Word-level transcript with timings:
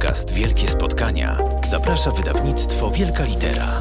podcast 0.00 0.34
Wielkie 0.34 0.68
Spotkania 0.68 1.38
zaprasza 1.64 2.10
wydawnictwo 2.10 2.90
Wielka 2.90 3.24
Litera. 3.24 3.80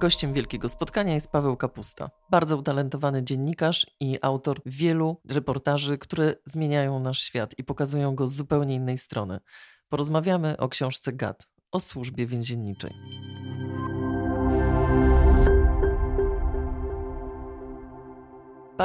Gościem 0.00 0.32
Wielkiego 0.32 0.68
Spotkania 0.68 1.14
jest 1.14 1.32
Paweł 1.32 1.56
Kapusta, 1.56 2.10
bardzo 2.30 2.56
utalentowany 2.56 3.22
dziennikarz 3.22 3.86
i 4.00 4.18
autor 4.22 4.60
wielu 4.66 5.20
reportaży, 5.28 5.98
które 5.98 6.34
zmieniają 6.44 7.00
nasz 7.00 7.20
świat 7.20 7.58
i 7.58 7.64
pokazują 7.64 8.14
go 8.14 8.26
z 8.26 8.32
zupełnie 8.32 8.74
innej 8.74 8.98
strony. 8.98 9.40
Porozmawiamy 9.88 10.56
o 10.56 10.68
książce 10.68 11.12
GAD, 11.12 11.46
o 11.72 11.80
służbie 11.80 12.26
więzienniczej. 12.26 12.92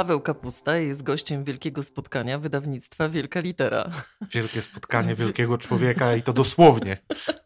Paweł 0.00 0.20
Kapusta 0.20 0.76
jest 0.76 1.02
gościem 1.02 1.44
wielkiego 1.44 1.82
spotkania 1.82 2.38
wydawnictwa 2.38 3.08
Wielka 3.08 3.40
Litera. 3.40 3.90
Wielkie 4.34 4.62
spotkanie 4.62 5.14
wielkiego 5.14 5.58
człowieka 5.58 6.16
i 6.16 6.22
to 6.22 6.32
dosłownie. 6.32 6.96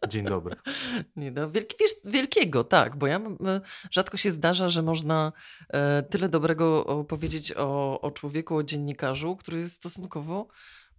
Dzień 0.09 0.25
dobry. 0.25 0.55
Nie 1.15 1.31
no, 1.31 1.51
wielki, 1.51 1.75
wiesz, 1.79 1.91
wielkiego, 2.05 2.63
tak, 2.63 2.95
bo 2.95 3.07
ja 3.07 3.21
rzadko 3.91 4.17
się 4.17 4.31
zdarza, 4.31 4.69
że 4.69 4.81
można 4.81 5.31
e, 5.69 6.03
tyle 6.03 6.29
dobrego 6.29 6.85
powiedzieć 7.07 7.53
o, 7.57 8.01
o 8.01 8.11
człowieku, 8.11 8.55
o 8.55 8.63
dziennikarzu, 8.63 9.35
który 9.35 9.59
jest 9.59 9.75
stosunkowo 9.75 10.47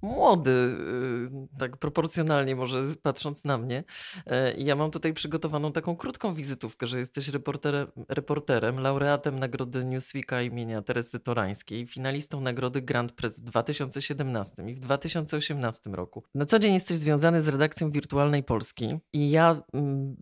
młody, 0.03 0.51
y, 0.51 1.59
tak 1.59 1.77
proporcjonalnie 1.77 2.57
może 2.57 2.85
patrząc 3.03 3.45
na 3.45 3.59
mnie. 3.59 3.85
E, 4.27 4.55
ja 4.57 4.77
mam 4.77 4.91
tutaj 4.91 5.15
przygotowaną 5.15 5.73
taką 5.73 5.97
krótką 5.97 6.35
wizytówkę, 6.35 6.87
że 6.87 6.99
jesteś 6.99 7.29
reporterem, 7.29 7.89
reporterem 8.09 8.81
laureatem 8.81 9.39
nagrody 9.39 9.85
Newsweeka 9.85 10.43
imienia 10.43 10.83
Teresy 10.83 11.21
Torańskiej, 11.21 11.87
finalistą 11.87 12.41
nagrody 12.41 12.83
Grand 12.83 13.13
Press 13.13 13.41
w 13.41 13.45
2017 13.45 14.63
i 14.71 14.75
w 14.75 14.81
2018 14.81 15.91
roku. 15.91 16.23
Na 16.35 16.47
co 16.47 16.59
dzień 16.59 16.75
jesteś 16.75 16.97
związany 16.97 17.43
z 17.43 17.49
redakcją 17.49 17.91
Wirtualnej 17.91 18.43
Polski 18.43 18.99
i 19.13 19.31
ja 19.31 19.63
mm, 19.73 20.17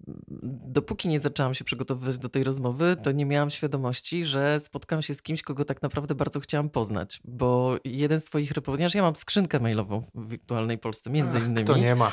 dopóki 0.66 1.08
nie 1.08 1.20
zaczęłam 1.20 1.54
się 1.54 1.64
przygotowywać 1.64 2.18
do 2.18 2.28
tej 2.28 2.44
rozmowy, 2.44 2.96
to 3.02 3.12
nie 3.12 3.26
miałam 3.26 3.50
świadomości, 3.50 4.24
że 4.24 4.60
spotkam 4.60 5.02
się 5.02 5.14
z 5.14 5.22
kimś, 5.22 5.42
kogo 5.42 5.64
tak 5.64 5.82
naprawdę 5.82 6.14
bardzo 6.14 6.40
chciałam 6.40 6.70
poznać, 6.70 7.20
bo 7.24 7.76
jeden 7.84 8.20
z 8.20 8.24
twoich 8.24 8.52
reporterów, 8.52 8.94
ja 8.94 9.02
mam 9.02 9.16
skrzynkę 9.16 9.60
mailową 9.64 10.02
w 10.14 10.28
wirtualnej 10.28 10.78
Polsce, 10.78 11.10
między 11.10 11.38
Ach, 11.38 11.46
innymi. 11.46 11.66
To 11.66 11.76
nie 11.76 11.94
ma. 11.94 12.12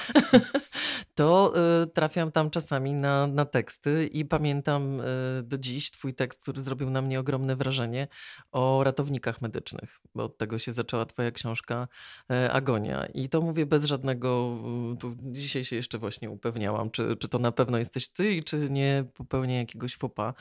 to 1.16 1.54
y, 1.84 1.88
trafiam 1.88 2.32
tam 2.32 2.50
czasami 2.50 2.94
na, 2.94 3.28
na 3.28 3.46
teksty 3.46 4.10
i 4.14 4.26
pamiętam 4.26 5.02
y, 5.02 5.04
do 5.44 5.58
dziś 5.58 5.92
twój 5.92 6.14
tekst, 6.14 6.42
który 6.42 6.62
zrobił 6.62 6.90
na 6.90 7.02
mnie 7.02 7.20
ogromne 7.20 7.56
wrażenie 7.56 8.08
o 8.52 8.84
ratownikach 8.84 9.42
medycznych, 9.42 10.00
bo 10.16 10.24
od 10.24 10.38
tego 10.38 10.58
się 10.58 10.74
zaczęła 10.74 11.06
twoja 11.06 11.32
książka 11.32 11.88
y, 12.32 12.52
Agonia. 12.52 13.06
I 13.06 13.30
to 13.30 13.42
mówię 13.42 13.66
bez 13.66 13.84
żadnego, 13.84 14.58
y, 14.94 14.98
tu 14.98 15.16
dzisiaj 15.22 15.64
się 15.66 15.76
jeszcze 15.76 15.98
właśnie 15.98 16.30
upewniałam, 16.30 16.92
czy, 16.92 17.16
czy 17.16 17.28
to 17.28 17.40
na 17.40 17.52
pewno 17.52 17.78
jesteś 17.78 18.08
ty 18.08 18.34
i 18.34 18.44
czy 18.44 18.70
nie 18.70 19.06
popełnię 19.14 19.58
jakiegoś 19.58 19.96
fopa 19.96 20.34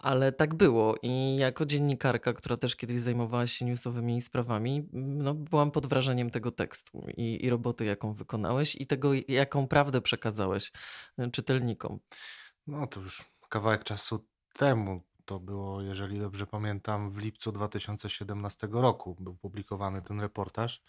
ale 0.00 0.32
tak 0.32 0.54
było. 0.54 0.96
I 1.02 1.36
jako 1.36 1.66
dziennikarka, 1.66 2.32
która 2.32 2.56
też 2.56 2.76
kiedyś 2.76 3.00
zajmowała 3.00 3.46
się 3.46 3.64
newsowymi 3.64 4.22
sprawami, 4.22 4.88
no, 4.92 5.34
byłam 5.34 5.70
pod 5.70 5.86
wrażeniem 5.86 6.30
tego 6.30 6.50
tekstu 6.50 7.06
i, 7.16 7.44
i 7.44 7.50
roboty, 7.50 7.84
jaką 7.84 8.14
wykonałeś, 8.14 8.76
i 8.76 8.86
tego, 8.86 9.10
jaką 9.28 9.68
prawdę 9.68 10.00
przekazałeś 10.00 10.72
y, 11.18 11.30
czytelnikom. 11.30 12.00
No 12.66 12.86
to 12.86 13.00
już 13.00 13.24
kawałek 13.48 13.84
czasu 13.84 14.26
temu. 14.52 15.02
To 15.24 15.40
było, 15.40 15.82
jeżeli 15.82 16.18
dobrze 16.20 16.46
pamiętam, 16.46 17.12
w 17.12 17.18
lipcu 17.18 17.52
2017 17.52 18.68
roku 18.70 19.16
był 19.20 19.34
publikowany 19.34 20.02
ten 20.02 20.20
reportaż. 20.20 20.82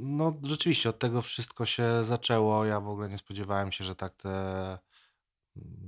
No, 0.00 0.40
rzeczywiście 0.42 0.88
od 0.88 0.98
tego 0.98 1.22
wszystko 1.22 1.66
się 1.66 2.04
zaczęło. 2.04 2.64
Ja 2.64 2.80
w 2.80 2.88
ogóle 2.88 3.08
nie 3.08 3.18
spodziewałem 3.18 3.72
się, 3.72 3.84
że 3.84 3.96
tak 3.96 4.14
te 4.14 4.78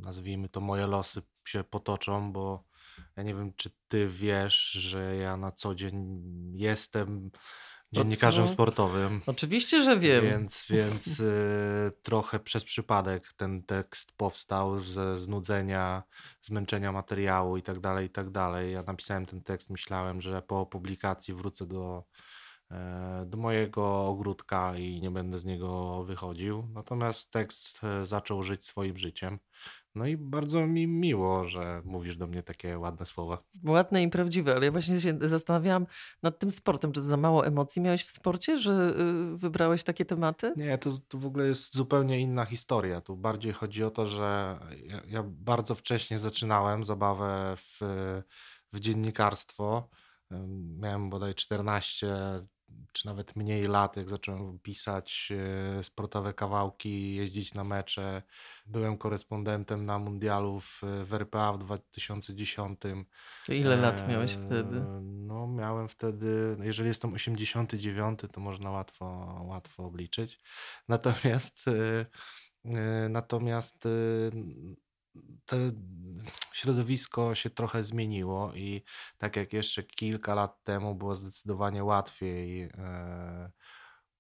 nazwijmy 0.03 0.49
to 0.49 0.61
moje 0.61 0.87
losy 0.87 1.23
się 1.45 1.65
potoczą, 1.65 2.33
bo 2.33 2.65
ja 3.17 3.23
nie 3.23 3.35
wiem, 3.35 3.53
czy 3.57 3.71
ty 3.89 4.09
wiesz, 4.09 4.71
że 4.71 5.17
ja 5.17 5.37
na 5.37 5.51
co 5.51 5.75
dzień 5.75 6.23
jestem 6.55 7.31
dziennikarzem 7.93 8.45
no, 8.45 8.51
sportowym. 8.51 9.21
Oczywiście, 9.27 9.83
że 9.83 9.99
wiem. 9.99 10.25
Więc, 10.25 10.65
więc 10.71 11.21
y, 11.21 11.93
trochę 12.03 12.41
przez 12.41 12.65
przypadek 12.65 13.33
ten 13.33 13.63
tekst 13.63 14.13
powstał 14.13 14.79
ze 14.79 15.19
znudzenia, 15.19 16.03
zmęczenia 16.43 16.93
materiału 16.93 17.57
i 17.57 17.63
tak 17.63 17.81
dalej, 17.81 18.07
i 18.07 18.11
tak 18.11 18.31
dalej. 18.31 18.73
Ja 18.73 18.83
napisałem 18.83 19.27
ten 19.27 19.43
tekst, 19.43 19.71
myślałem, 19.71 20.21
że 20.21 20.43
po 20.43 20.67
publikacji 20.67 21.35
wrócę 21.35 21.67
do 21.67 22.05
do 23.27 23.39
mojego 23.39 24.07
ogródka 24.07 24.77
i 24.77 25.01
nie 25.01 25.11
będę 25.11 25.39
z 25.39 25.45
niego 25.45 26.05
wychodził. 26.05 26.69
Natomiast 26.75 27.31
tekst 27.31 27.81
e, 27.85 28.07
zaczął 28.07 28.43
żyć 28.43 28.65
swoim 28.65 28.97
życiem. 28.97 29.39
No 29.95 30.07
i 30.07 30.17
bardzo 30.17 30.67
mi 30.67 30.87
miło, 30.87 31.49
że 31.49 31.83
mówisz 31.85 32.17
do 32.17 32.27
mnie 32.27 32.43
takie 32.43 32.79
ładne 32.79 33.07
słowa. 33.07 33.43
Ładne 33.65 34.03
i 34.03 34.09
prawdziwe, 34.09 34.55
ale 34.55 34.67
ja 34.67 34.73
właśnie 34.73 35.01
się 35.01 35.19
zastanawiałam 35.21 35.87
nad 36.23 36.39
tym 36.39 36.51
sportem. 36.51 36.93
Czy 36.93 37.03
za 37.03 37.17
mało 37.17 37.47
emocji 37.47 37.83
miałeś 37.83 38.05
w 38.05 38.11
sporcie, 38.11 38.57
że 38.57 38.95
y, 39.35 39.37
wybrałeś 39.37 39.83
takie 39.83 40.05
tematy? 40.05 40.53
Nie, 40.57 40.79
to, 40.79 40.91
to 41.09 41.19
w 41.19 41.27
ogóle 41.27 41.47
jest 41.47 41.75
zupełnie 41.75 42.21
inna 42.21 42.45
historia. 42.45 43.01
Tu 43.01 43.17
bardziej 43.17 43.53
chodzi 43.53 43.85
o 43.85 43.91
to, 43.91 44.07
że 44.07 44.59
ja, 44.85 45.03
ja 45.07 45.23
bardzo 45.27 45.75
wcześnie 45.75 46.19
zaczynałem 46.19 46.85
zabawę 46.85 47.57
w, 47.57 47.79
w 48.73 48.81
dziennikarstwo. 48.81 49.89
Miałem 50.79 51.11
bodaj 51.11 51.35
14 51.35 52.17
czy 52.93 53.07
nawet 53.07 53.37
mniej 53.37 53.65
lat, 53.65 53.97
jak 53.97 54.09
zacząłem 54.09 54.59
pisać 54.59 55.33
e, 55.79 55.83
sportowe 55.83 56.35
kawałki, 56.35 57.15
jeździć 57.15 57.55
na 57.55 57.65
mecze. 57.65 58.23
Byłem 58.67 58.99
korespondentem 58.99 59.87
na 59.87 59.99
mundialu 59.99 60.61
w, 60.61 60.81
w 61.05 61.15
RPA 61.15 61.53
w 61.53 61.59
2010. 61.59 62.81
To 63.47 63.53
ile 63.53 63.77
lat 63.77 64.09
miałeś 64.09 64.33
wtedy? 64.33 64.81
No, 65.03 65.47
miałem 65.47 65.89
wtedy, 65.89 66.57
jeżeli 66.63 66.89
jestem 66.89 67.15
89, 67.15 68.21
to 68.33 68.41
można 68.41 68.71
łatwo, 68.71 69.37
łatwo 69.45 69.85
obliczyć. 69.85 70.41
Natomiast, 70.89 71.69
e, 71.69 72.07
e, 72.65 73.09
natomiast 73.09 73.89
środowisko 76.53 77.35
się 77.35 77.51
trochę 77.51 77.85
zmieniło 77.85 78.53
i 78.55 78.83
tak 79.19 79.37
jak 79.37 79.53
jeszcze 79.53 79.83
kilka 79.83 80.35
lat 80.35 80.65
temu 80.65 80.95
było 80.95 81.15
zdecydowanie 81.15 81.85
łatwiej 81.85 82.63
e, 82.63 83.51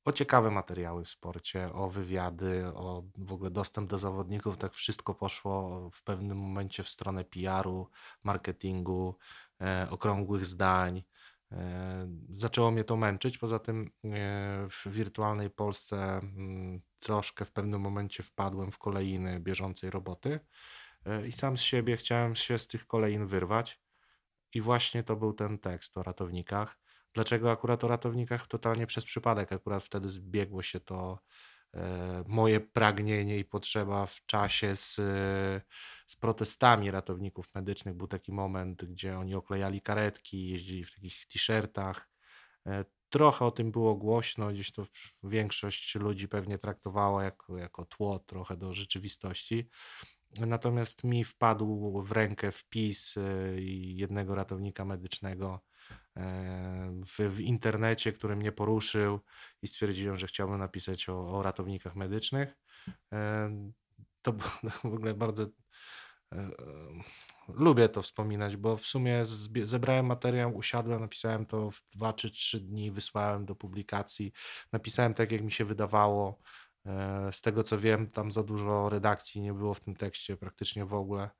o 0.04 0.12
ciekawe 0.12 0.50
materiały 0.50 1.04
w 1.04 1.08
sporcie, 1.08 1.72
o 1.72 1.90
wywiady, 1.90 2.66
o 2.66 3.04
w 3.18 3.32
ogóle 3.32 3.50
dostęp 3.50 3.90
do 3.90 3.98
zawodników, 3.98 4.58
tak 4.58 4.74
wszystko 4.74 5.14
poszło 5.14 5.90
w 5.90 6.02
pewnym 6.02 6.38
momencie 6.38 6.82
w 6.82 6.88
stronę 6.88 7.24
PR-u, 7.24 7.88
marketingu, 8.22 9.18
e, 9.60 9.86
okrągłych 9.90 10.44
zdań. 10.44 11.02
E, 11.52 12.08
zaczęło 12.28 12.70
mnie 12.70 12.84
to 12.84 12.96
męczyć. 12.96 13.38
Poza 13.38 13.58
tym 13.58 13.90
w 14.70 14.86
wirtualnej 14.86 15.50
Polsce 15.50 16.18
mm, 16.18 16.80
troszkę 16.98 17.44
w 17.44 17.52
pewnym 17.52 17.80
momencie 17.80 18.22
wpadłem 18.22 18.72
w 18.72 18.78
kolejny 18.78 19.40
bieżącej 19.40 19.90
roboty. 19.90 20.40
E, 21.06 21.26
i 21.26 21.32
sam 21.32 21.58
z 21.58 21.60
siebie 21.60 21.96
chciałem 21.96 22.36
się 22.36 22.58
z 22.58 22.66
tych 22.66 22.86
kolejn 22.86 23.26
wyrwać. 23.26 23.80
I 24.54 24.60
właśnie 24.60 25.02
to 25.02 25.16
był 25.16 25.32
ten 25.32 25.58
tekst 25.58 25.98
o 25.98 26.02
ratownikach. 26.02 26.78
Dlaczego 27.14 27.50
akurat 27.50 27.84
o 27.84 27.88
ratownikach? 27.88 28.46
Totalnie 28.46 28.86
przez 28.86 29.04
przypadek. 29.04 29.52
Akurat 29.52 29.84
wtedy 29.84 30.08
zbiegło 30.08 30.62
się 30.62 30.80
to 30.80 31.18
e, 31.74 32.24
moje 32.26 32.60
pragnienie 32.60 33.38
i 33.38 33.44
potrzeba 33.44 34.06
w 34.06 34.26
czasie 34.26 34.76
z, 34.76 34.94
z 36.06 36.16
protestami 36.16 36.90
ratowników 36.90 37.54
medycznych. 37.54 37.94
Był 37.94 38.06
taki 38.06 38.32
moment, 38.32 38.84
gdzie 38.84 39.18
oni 39.18 39.34
oklejali 39.34 39.82
karetki, 39.82 40.48
jeździli 40.48 40.84
w 40.84 40.94
takich 40.94 41.26
t-shirtach. 41.26 42.08
E, 42.66 42.84
trochę 43.10 43.44
o 43.44 43.50
tym 43.50 43.70
było 43.70 43.94
głośno, 43.94 44.48
gdzieś 44.48 44.72
to 44.72 44.86
większość 45.22 45.94
ludzi 45.94 46.28
pewnie 46.28 46.58
traktowała 46.58 47.24
jako, 47.24 47.58
jako 47.58 47.84
tło 47.84 48.18
trochę 48.18 48.56
do 48.56 48.74
rzeczywistości. 48.74 49.68
Natomiast 50.38 51.04
mi 51.04 51.24
wpadł 51.24 52.02
w 52.02 52.12
rękę 52.12 52.52
wpis 52.52 53.16
e, 53.16 53.22
jednego 53.80 54.34
ratownika 54.34 54.84
medycznego 54.84 55.60
e, 56.16 57.00
w, 57.06 57.34
w, 57.36 57.40
internecie, 57.40 58.12
który 58.12 58.36
mnie 58.36 58.52
poruszył 58.52 59.20
i 59.62 59.66
stwierdziłem, 59.66 60.16
że 60.16 60.26
chciałbym 60.26 60.58
napisać 60.58 61.08
o, 61.08 61.38
o 61.38 61.42
ratownikach 61.42 61.96
medycznych. 61.96 62.56
E, 63.12 63.50
to 64.22 64.32
w 64.82 64.84
ogóle 64.84 65.14
bardzo 65.14 65.46
lubię 67.48 67.88
to 67.88 68.02
wspominać, 68.02 68.56
bo 68.56 68.76
w 68.76 68.86
sumie 68.86 69.22
zebrałem 69.62 70.06
materiał, 70.06 70.56
usiadłem, 70.56 71.00
napisałem 71.00 71.46
to 71.46 71.70
w 71.70 71.82
dwa 71.92 72.12
czy 72.12 72.30
trzy 72.30 72.60
dni, 72.60 72.90
wysłałem 72.90 73.46
do 73.46 73.54
publikacji, 73.54 74.32
napisałem 74.72 75.14
tak, 75.14 75.32
jak 75.32 75.42
mi 75.42 75.52
się 75.52 75.64
wydawało. 75.64 76.38
E, 76.86 77.32
z 77.32 77.40
tego 77.40 77.62
co 77.62 77.78
wiem, 77.78 78.10
tam 78.10 78.30
za 78.30 78.42
dużo 78.42 78.88
redakcji 78.88 79.40
nie 79.40 79.52
było 79.52 79.74
w 79.74 79.80
tym 79.80 79.96
tekście, 79.96 80.36
praktycznie 80.36 80.84
w 80.84 80.94
ogóle. 80.94 81.30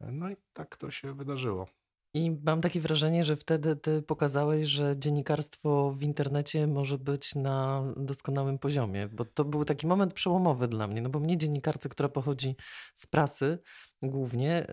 E, 0.00 0.12
no 0.12 0.30
i 0.30 0.36
tak 0.52 0.76
to 0.76 0.90
się 0.90 1.14
wydarzyło. 1.14 1.79
I 2.14 2.30
mam 2.44 2.60
takie 2.60 2.80
wrażenie, 2.80 3.24
że 3.24 3.36
wtedy 3.36 3.76
ty 3.76 4.02
pokazałeś, 4.02 4.68
że 4.68 4.94
dziennikarstwo 4.98 5.90
w 5.90 6.02
internecie 6.02 6.66
może 6.66 6.98
być 6.98 7.34
na 7.34 7.84
doskonałym 7.96 8.58
poziomie, 8.58 9.08
bo 9.08 9.24
to 9.24 9.44
był 9.44 9.64
taki 9.64 9.86
moment 9.86 10.12
przełomowy 10.12 10.68
dla 10.68 10.86
mnie, 10.86 11.02
no 11.02 11.08
bo 11.08 11.20
mnie 11.20 11.38
dziennikarce, 11.38 11.88
która 11.88 12.08
pochodzi 12.08 12.56
z 12.94 13.06
prasy 13.06 13.58
głównie, 14.02 14.66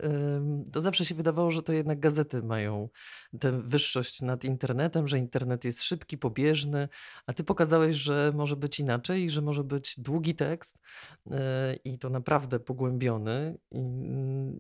to 0.72 0.82
zawsze 0.82 1.06
się 1.06 1.16
wydawało, 1.16 1.52
że 1.52 1.64
to 1.64 1.74
jednak 1.74 2.00
gazety 2.00 2.44
mają 2.44 2.90
tę 3.40 3.62
wyższość 3.62 4.22
nad 4.22 4.44
internetem, 4.44 5.08
że 5.08 5.18
internet 5.18 5.66
jest 5.66 5.84
szybki, 5.84 6.18
pobieżny, 6.18 6.90
a 7.26 7.34
ty 7.34 7.44
pokazałeś, 7.44 7.96
że 7.96 8.32
może 8.36 8.56
być 8.56 8.80
inaczej 8.80 9.30
że 9.30 9.42
może 9.42 9.64
być 9.64 10.00
długi 10.00 10.36
tekst 10.36 10.80
e, 11.32 11.76
i 11.76 12.00
to 12.00 12.10
naprawdę 12.10 12.60
pogłębiony 12.60 13.58
i, 13.72 13.82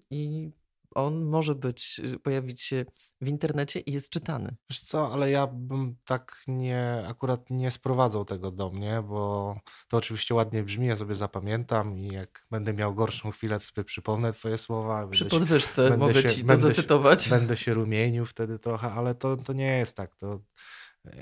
i 0.09 0.51
on 0.97 1.25
może 1.25 1.55
być, 1.55 2.01
y, 2.13 2.19
pojawić 2.19 2.61
się 2.61 2.85
w 3.21 3.27
internecie 3.27 3.79
i 3.79 3.93
jest 3.93 4.09
czytany. 4.09 4.55
Wiesz 4.69 4.79
co, 4.79 5.13
ale 5.13 5.31
ja 5.31 5.47
bym 5.47 5.95
tak 6.05 6.41
nie, 6.47 7.03
akurat 7.07 7.49
nie 7.49 7.71
sprowadzał 7.71 8.25
tego 8.25 8.51
do 8.51 8.69
mnie, 8.69 9.03
bo 9.07 9.55
to 9.87 9.97
oczywiście 9.97 10.35
ładnie 10.35 10.63
brzmi, 10.63 10.87
ja 10.87 10.95
sobie 10.95 11.15
zapamiętam 11.15 11.99
i 11.99 12.07
jak 12.07 12.45
będę 12.51 12.73
miał 12.73 12.95
gorszą 12.95 13.31
chwilę, 13.31 13.59
sobie 13.59 13.83
przypomnę 13.83 14.33
twoje 14.33 14.57
słowa. 14.57 15.07
Przy 15.07 15.25
podwyżce 15.25 15.89
się, 15.89 15.97
mogę 15.97 16.21
się, 16.21 16.29
ci 16.29 16.45
to 16.45 16.57
zacytować. 16.57 17.23
Się, 17.23 17.29
będę 17.29 17.57
się 17.57 17.73
rumienił 17.73 18.25
wtedy 18.25 18.59
trochę, 18.59 18.91
ale 18.91 19.15
to, 19.15 19.37
to 19.37 19.53
nie 19.53 19.77
jest 19.77 19.97
tak. 19.97 20.15
To 20.15 20.41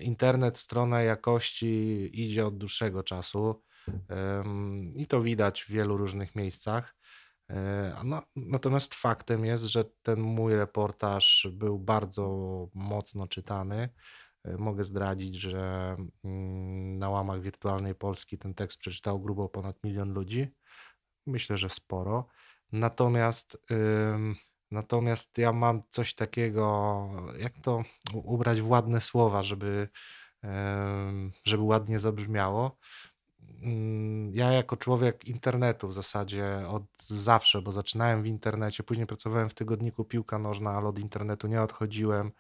internet, 0.02 0.58
strona 0.58 1.02
jakości 1.02 2.10
idzie 2.14 2.48
od 2.48 2.58
dłuższego 2.58 3.04
czasu 3.04 3.64
i 4.96 5.08
to 5.08 5.22
widać 5.22 5.64
w 5.64 5.72
wielu 5.72 5.98
różnych 5.98 6.36
miejscach. 6.36 6.96
E, 7.50 7.96
no, 8.04 8.22
natomiast 8.36 8.96
faktem 8.96 9.46
jest, 9.46 9.64
że 9.64 9.86
ten 10.04 10.20
mój 10.20 10.56
reportaż 10.56 11.48
był 11.52 11.80
bardzo 11.80 12.24
mocno 12.74 13.28
czytany. 13.28 13.90
E, 14.44 14.58
mogę 14.58 14.84
zdradzić, 14.84 15.36
że 15.36 15.96
mm, 16.24 17.00
na 17.00 17.10
łamach 17.10 17.42
wirtualnej 17.42 17.96
Polski 17.96 18.38
ten 18.38 18.54
tekst 18.54 18.80
przeczytał 18.80 19.22
grubo 19.22 19.50
ponad 19.50 19.84
milion 19.84 20.14
ludzi. 20.14 20.48
Myślę, 21.28 21.58
że 21.58 21.70
sporo. 21.70 22.28
Natomiast, 22.72 23.58
natomiast 24.72 25.38
ja 25.38 25.54
mam 25.54 25.84
coś 25.90 26.16
takiego, 26.16 27.10
jak 27.40 27.60
to 27.60 27.84
ubrać 28.14 28.62
w 28.62 28.70
ładne 28.70 29.02
słowa, 29.02 29.44
żeby, 29.44 29.90
żeby 31.44 31.64
ładnie 31.64 32.00
zabrzmiało. 32.00 32.78
Mm, 33.64 34.34
ja 34.36 34.52
jako 34.52 34.78
człowiek 34.78 35.26
internetu 35.26 35.88
w 35.88 35.94
zasadzie 35.94 36.68
od 36.68 36.84
zawsze, 37.08 37.62
bo 37.62 37.72
zaczynałem 37.72 38.24
w 38.24 38.26
internecie, 38.26 38.84
później 38.84 39.08
pracowałem 39.08 39.50
w 39.50 39.54
tygodniku 39.54 40.06
Piłka 40.06 40.40
Nożna, 40.40 40.72
ale 40.72 40.88
od 40.88 41.00
internetu 41.00 41.48
nie 41.48 41.62
odchodziłem. 41.62 42.32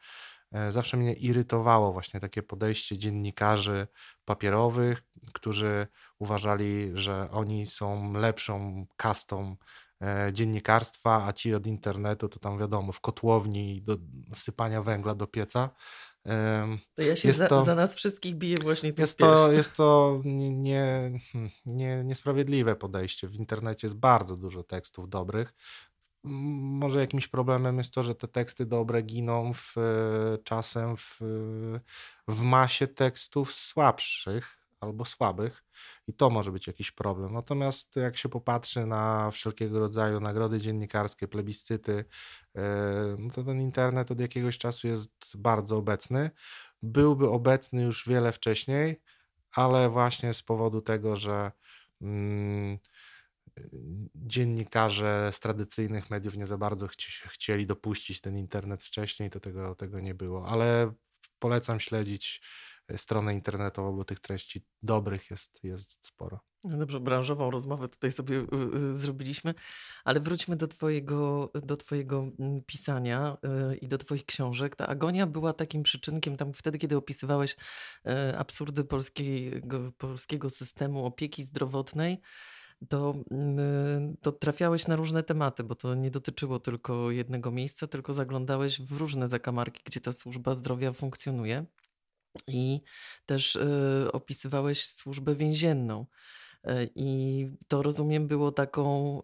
E, 0.52 0.72
zawsze 0.72 0.98
mnie 0.98 1.13
irytowało 1.13 1.94
właśnie 1.94 2.19
takie 2.19 2.44
podejście 2.44 2.98
dziennikarzy 2.98 3.88
papierowych, 4.25 5.04
którzy 5.34 5.88
uważali, 6.19 6.92
że 6.94 7.31
oni 7.31 7.66
są 7.66 8.13
lepszą 8.13 8.86
kastą 8.98 9.56
e, 10.01 10.34
dziennikarstwa, 10.34 11.25
a 11.25 11.34
ci 11.34 11.56
od 11.56 11.68
internetu 11.68 12.30
to 12.30 12.40
tam 12.40 12.58
wiadomo, 12.60 12.92
w 12.92 13.00
kotłowni 13.00 13.81
do 13.81 13.98
sypania 14.36 14.81
węgla 14.81 15.16
do 15.16 15.28
pieca. 15.28 15.69
To 16.95 17.01
ja 17.01 17.16
się 17.16 17.33
za, 17.33 17.48
to, 17.48 17.63
za, 17.63 17.75
nas 17.75 17.95
wszystkich 17.95 18.36
biję 18.36 18.57
właśnie 18.62 18.94
tu 18.94 19.01
jest 19.01 19.18
to, 19.18 19.51
jest 19.51 19.74
to 19.74 20.22
nie, 20.25 21.12
nie, 21.66 22.04
niesprawiedliwe 22.04 22.75
podejście. 22.75 23.27
W 23.27 23.36
internecie 23.36 23.88
jest 23.88 23.98
bardzo 23.98 24.38
dużo 24.38 24.63
tekstów 24.63 25.10
dobrych. 25.10 25.54
Może 26.24 27.00
jakimś 27.00 27.27
problemem 27.27 27.77
jest 27.77 27.94
to, 27.94 28.04
że 28.04 28.16
te 28.16 28.27
teksty 28.27 28.66
dobre 28.66 29.01
giną 29.01 29.54
w, 29.54 29.75
czasem 30.44 30.98
w, 30.98 31.19
w 32.27 32.42
masie 32.42 32.88
tekstów 32.88 33.54
słabszych 33.54 34.64
albo 34.80 35.06
słabych 35.06 35.63
i 36.07 36.13
to 36.13 36.30
może 36.30 36.51
być 36.51 36.68
jakiś 36.68 36.92
problem. 36.92 37.33
Natomiast 37.33 37.95
jak 37.95 38.18
się 38.18 38.30
popatrzy 38.30 38.86
na 38.86 39.31
wszelkiego 39.31 39.80
rodzaju 39.80 40.19
nagrody 40.19 40.62
dziennikarskie, 40.62 41.27
plebiscyty, 41.27 42.06
e, 42.56 42.62
no 43.19 43.30
to 43.30 43.44
ten 43.44 43.62
internet 43.62 44.12
od 44.12 44.19
jakiegoś 44.19 44.57
czasu 44.57 44.88
jest 44.88 45.38
bardzo 45.38 45.77
obecny. 45.77 46.30
Byłby 46.81 47.30
obecny 47.30 47.81
już 47.81 48.07
wiele 48.07 48.31
wcześniej, 48.31 49.01
ale 49.51 49.89
właśnie 49.89 50.33
z 50.33 50.44
powodu 50.44 50.81
tego, 50.81 51.16
że 51.16 51.51
mm, 52.01 52.80
dziennikarze 54.16 55.30
z 55.31 55.39
tradycyjnych 55.39 56.10
mediów 56.10 56.38
nie 56.38 56.45
za 56.45 56.57
bardzo 56.57 56.88
chci 56.88 57.12
chcieli 57.27 57.68
dopuścić 57.68 58.22
ten 58.22 58.38
internet 58.38 58.83
wcześniej, 58.83 59.30
to 59.30 59.39
tego, 59.39 59.75
tego 59.75 60.00
nie 60.00 60.16
było. 60.16 60.48
Ale 60.48 60.94
polecam 61.39 61.80
śledzić 61.80 62.42
stronę 62.96 63.34
internetową, 63.34 63.96
bo 63.96 64.06
tych 64.06 64.20
treści 64.20 64.66
dobrych 64.84 65.32
jest, 65.32 65.64
jest 65.64 66.08
sporo. 66.08 66.40
No 66.64 66.78
dobrze, 66.78 67.00
branżową 67.00 67.52
rozmowę 67.52 67.88
tutaj 67.88 68.12
sobie 68.12 68.38
y, 68.38 68.46
y, 68.92 68.96
zrobiliśmy, 68.96 69.54
ale 70.04 70.20
wróćmy 70.20 70.56
do 70.56 70.68
twojego, 70.68 71.52
do 71.64 71.78
twojego 71.78 72.28
mm, 72.40 72.62
pisania 72.64 73.38
y, 73.72 73.76
i 73.76 73.88
do 73.88 73.98
twoich 73.98 74.26
książek. 74.26 74.76
Ta 74.76 74.88
agonia 74.88 75.28
była 75.28 75.54
takim 75.54 75.84
przyczynkiem 75.84 76.38
tam 76.38 76.54
wtedy, 76.54 76.78
kiedy 76.78 76.98
opisywałeś 76.98 77.56
absurdy 78.38 78.84
polskiego, 78.84 79.92
polskiego 79.98 80.50
systemu 80.50 81.06
opieki 81.06 81.44
zdrowotnej 81.44 82.22
to, 82.90 83.16
mm, 83.32 84.18
to 84.22 84.32
trafiałeś 84.32 84.88
na 84.88 84.96
różne 84.96 85.24
tematy, 85.24 85.64
bo 85.64 85.76
to 85.76 85.96
nie 85.96 86.12
dotyczyło 86.12 86.60
tylko 86.60 87.12
jednego 87.12 87.52
miejsca, 87.52 87.88
tylko 87.88 88.14
zaglądałeś 88.14 88.82
w 88.82 88.92
różne 88.92 89.28
zakamarki, 89.28 89.82
gdzie 89.86 90.02
ta 90.02 90.12
służba 90.12 90.56
zdrowia 90.56 90.94
funkcjonuje. 90.94 91.66
I 92.48 92.82
też 93.26 93.56
y, 93.56 94.10
opisywałeś 94.12 94.86
służbę 94.88 95.36
więzienną. 95.36 96.06
Y, 96.68 96.90
I 96.96 97.48
to 97.68 97.84
rozumiem 97.84 98.28
było 98.28 98.52
taką 98.52 99.22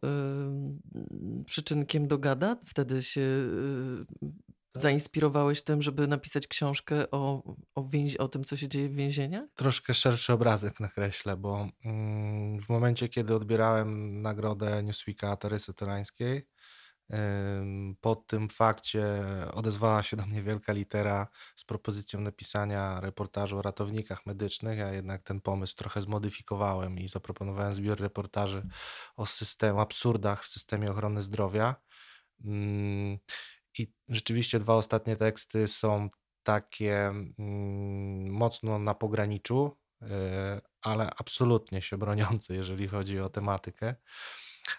przyczynkiem 1.46 2.08
do 2.08 2.18
gada. 2.18 2.58
Wtedy 2.66 3.04
się 3.04 3.22
y, 3.22 4.52
zainspirowałeś 4.76 5.62
tym, 5.62 5.82
żeby 5.82 6.08
napisać 6.08 6.48
książkę 6.48 7.12
o, 7.12 7.44
o, 7.76 7.84
więzi- 7.84 8.18
o 8.18 8.28
tym, 8.28 8.44
co 8.44 8.58
się 8.58 8.68
dzieje 8.68 8.90
w 8.90 8.96
więzieniach? 8.96 9.46
Troszkę 9.56 9.94
szerszy 9.94 10.34
obrazek 10.34 10.80
nakreślę, 10.80 11.38
bo 11.38 11.68
mm, 11.86 12.62
w 12.62 12.70
momencie, 12.70 13.10
kiedy 13.10 13.36
odbierałem 13.36 14.22
nagrodę 14.22 14.84
Newsweeka 14.84 15.36
Teresy 15.36 15.74
Torańskiej, 15.74 16.48
po 18.02 18.16
tym 18.16 18.50
fakcie 18.50 19.24
odezwała 19.54 20.04
się 20.04 20.18
do 20.18 20.26
mnie 20.26 20.44
wielka 20.44 20.74
litera 20.74 21.28
z 21.56 21.64
propozycją 21.64 22.22
napisania 22.22 23.00
reportażu 23.00 23.58
o 23.58 23.62
ratownikach 23.62 24.26
medycznych. 24.26 24.78
Ja 24.78 24.94
jednak 24.94 25.24
ten 25.24 25.42
pomysł 25.42 25.76
trochę 25.76 26.02
zmodyfikowałem 26.02 27.00
i 27.00 27.08
zaproponowałem 27.08 27.74
zbiór 27.74 28.00
reportaży 28.00 28.68
o 29.16 29.26
system, 29.26 29.80
absurdach 29.80 30.44
w 30.44 30.48
systemie 30.48 30.92
ochrony 30.92 31.22
zdrowia. 31.22 31.76
Mm, 32.46 33.18
I 33.78 33.94
rzeczywiście 34.10 34.60
dwa 34.60 34.76
ostatnie 34.76 35.16
teksty 35.16 35.68
są 35.68 36.10
takie 36.44 37.08
mm, 37.08 38.30
mocno 38.32 38.80
na 38.80 38.96
pograniczu, 38.96 39.78
y, 40.02 40.06
ale 40.82 41.10
absolutnie 41.18 41.82
się 41.82 41.98
broniące, 41.98 42.56
jeżeli 42.56 42.88
chodzi 42.88 43.20
o 43.20 43.30
tematykę. 43.30 43.96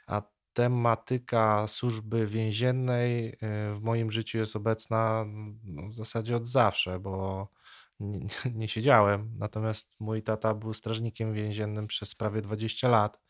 A 0.06 0.22
tematyka 0.52 1.68
służby 1.68 2.26
więziennej 2.26 3.28
y, 3.28 3.36
w 3.74 3.78
moim 3.82 4.10
życiu 4.10 4.38
jest 4.38 4.56
obecna 4.56 5.24
no, 5.64 5.88
w 5.88 5.94
zasadzie 5.94 6.36
od 6.36 6.46
zawsze, 6.46 7.00
bo 7.00 7.48
nie, 8.00 8.20
nie, 8.54 8.68
siedziałem. 8.74 9.34
Natomiast 9.38 9.96
mój 10.00 10.22
tata 10.22 10.54
był 10.54 10.74
strażnikiem 10.74 11.34
więziennym 11.34 11.86
przez 11.86 12.14
prawie 12.14 12.42
20 12.42 12.88
lat, 12.88 13.20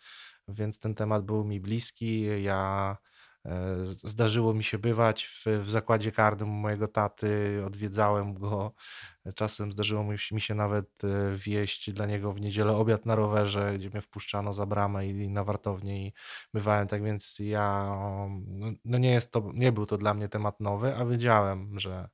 więc 0.49 0.79
ten 0.79 0.95
temat 0.95 1.25
był 1.25 1.45
mi 1.45 1.61
bliski. 1.61 2.27
Ja 2.43 2.97
zdarzyło 3.85 4.55
mi 4.55 4.65
się 4.65 4.79
bywać 4.79 5.25
w, 5.25 5.47
w 5.47 5.71
zakładzie 5.71 6.13
karnym 6.13 6.49
mojego 6.49 6.89
taty, 6.89 7.63
odwiedzałem 7.67 8.35
go. 8.35 8.75
Czasem 9.35 9.73
zdarzyło 9.73 10.05
mi 10.33 10.41
się 10.41 10.55
nawet 10.55 11.05
e, 11.05 11.37
wieść 11.37 11.91
dla 11.93 12.07
niego 12.07 12.33
w 12.33 12.41
niedzielę 12.41 12.77
obiad 12.77 13.07
na 13.07 13.15
rowerze, 13.15 13.75
gdzie 13.75 13.91
mnie 13.91 14.01
wpuszczano 14.01 14.53
za 14.53 14.67
bramę 14.67 15.07
i 15.07 15.29
na 15.29 15.45
wartownię 15.45 16.07
i 16.07 16.13
bywałem. 16.55 16.89
Tak 16.89 17.03
więc 17.03 17.37
ja, 17.39 17.97
no, 18.47 18.73
no 18.85 18.99
nie, 18.99 19.11
jest 19.11 19.33
to, 19.33 19.51
nie 19.55 19.73
był 19.73 19.87
to 19.87 19.99
dla 19.99 20.15
mnie 20.15 20.29
temat 20.29 20.61
nowy, 20.61 20.97
a 20.97 21.05
wiedziałem, 21.05 21.81
że 21.81 22.09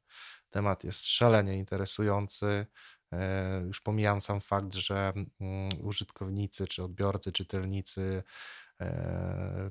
temat 0.51 0.85
jest 0.85 1.07
szalenie 1.07 1.59
interesujący. 1.59 2.67
E, 3.13 3.63
już 3.67 3.81
pomijam 3.81 4.21
sam 4.21 4.41
fakt, 4.41 4.75
że 4.75 5.13
mm, 5.41 5.69
użytkownicy, 5.83 6.67
czy 6.67 6.83
odbiorcy, 6.83 7.33
czytelnicy 7.33 8.23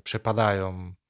przepadają 0.04 0.92
E, 0.92 1.07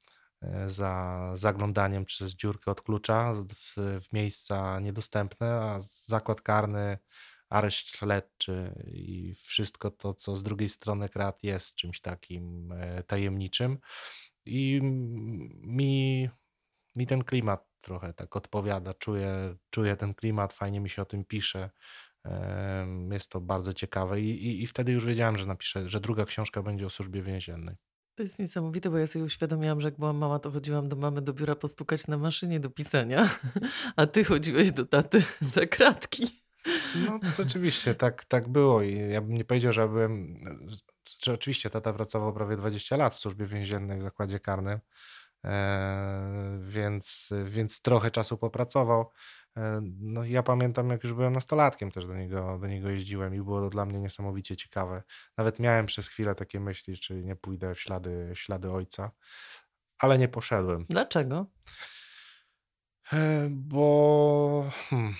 za 0.66 1.20
zaglądaniem 1.34 2.04
przez 2.04 2.34
dziurkę 2.34 2.70
od 2.70 2.82
klucza 2.82 3.34
w, 3.34 3.74
w 3.76 4.12
miejsca 4.12 4.80
niedostępne, 4.80 5.46
a 5.46 5.80
zakład 6.06 6.40
karny, 6.40 6.98
areszt 7.48 7.88
śledczy 7.88 8.84
i 8.92 9.34
wszystko 9.34 9.90
to, 9.90 10.14
co 10.14 10.36
z 10.36 10.42
drugiej 10.42 10.68
strony 10.68 11.08
krat 11.08 11.44
jest 11.44 11.74
czymś 11.74 12.00
takim 12.00 12.72
e, 12.72 13.02
tajemniczym. 13.02 13.78
I 14.46 14.80
mi 15.62 16.28
mi 16.98 17.06
ten 17.06 17.24
klimat 17.24 17.66
trochę 17.80 18.14
tak 18.14 18.36
odpowiada. 18.36 18.94
Czuję, 18.94 19.54
czuję 19.70 19.96
ten 19.96 20.14
klimat, 20.14 20.52
fajnie 20.52 20.80
mi 20.80 20.88
się 20.88 21.02
o 21.02 21.04
tym 21.04 21.24
pisze. 21.24 21.70
Jest 23.10 23.30
to 23.30 23.40
bardzo 23.40 23.72
ciekawe 23.74 24.20
i, 24.20 24.46
i, 24.46 24.62
i 24.62 24.66
wtedy 24.66 24.92
już 24.92 25.04
wiedziałem, 25.04 25.38
że 25.38 25.46
napiszę, 25.46 25.88
że 25.88 26.00
druga 26.00 26.24
książka 26.24 26.62
będzie 26.62 26.86
o 26.86 26.90
służbie 26.90 27.22
więziennej. 27.22 27.76
To 28.18 28.22
jest 28.22 28.38
niesamowite, 28.38 28.90
bo 28.90 28.98
ja 28.98 29.06
sobie 29.06 29.24
uświadomiłam, 29.24 29.80
że 29.80 29.88
jak 29.88 29.98
byłam 29.98 30.16
mała, 30.16 30.38
to 30.38 30.50
chodziłam 30.50 30.88
do 30.88 30.96
mamy 30.96 31.22
do 31.22 31.32
biura 31.32 31.54
postukać 31.54 32.06
na 32.06 32.18
maszynie 32.18 32.60
do 32.60 32.70
pisania, 32.70 33.28
a 33.96 34.06
ty 34.06 34.24
chodziłeś 34.24 34.72
do 34.72 34.86
taty 34.86 35.22
za 35.54 35.66
kratki. 35.66 36.42
No 37.06 37.20
rzeczywiście, 37.36 37.94
tak, 37.94 38.24
tak 38.24 38.48
było 38.48 38.82
i 38.82 38.98
ja 39.12 39.20
bym 39.20 39.34
nie 39.34 39.44
powiedział, 39.44 39.72
że 39.72 39.88
byłem... 39.88 40.36
Oczywiście 41.32 41.70
tata 41.70 41.92
pracował 41.92 42.32
prawie 42.32 42.56
20 42.56 42.96
lat 42.96 43.14
w 43.14 43.18
służbie 43.18 43.46
więziennej 43.46 43.98
w 43.98 44.02
zakładzie 44.02 44.40
karnym, 44.40 44.78
e, 45.44 46.58
więc, 46.62 47.30
więc 47.44 47.82
trochę 47.82 48.10
czasu 48.10 48.38
popracował. 48.38 49.10
E, 49.58 49.80
no 50.00 50.24
ja 50.24 50.42
pamiętam, 50.42 50.90
jak 50.90 51.04
już 51.04 51.12
byłem 51.12 51.32
nastolatkiem, 51.32 51.90
też 51.90 52.06
do 52.06 52.14
niego, 52.14 52.58
do 52.58 52.66
niego 52.66 52.88
jeździłem 52.88 53.34
i 53.34 53.40
było 53.40 53.60
to 53.60 53.70
dla 53.70 53.84
mnie 53.84 54.00
niesamowicie 54.00 54.56
ciekawe. 54.56 55.02
Nawet 55.36 55.58
miałem 55.58 55.86
przez 55.86 56.08
chwilę 56.08 56.34
takie 56.34 56.60
myśli, 56.60 56.98
czy 56.98 57.24
nie 57.24 57.36
pójdę 57.36 57.74
w 57.74 57.80
ślady, 57.80 58.30
ślady 58.34 58.72
ojca, 58.72 59.10
ale 59.98 60.18
nie 60.18 60.28
poszedłem. 60.28 60.86
Dlaczego? 60.88 61.46
E, 63.12 63.48
bo 63.50 64.70
hmm, 64.88 65.14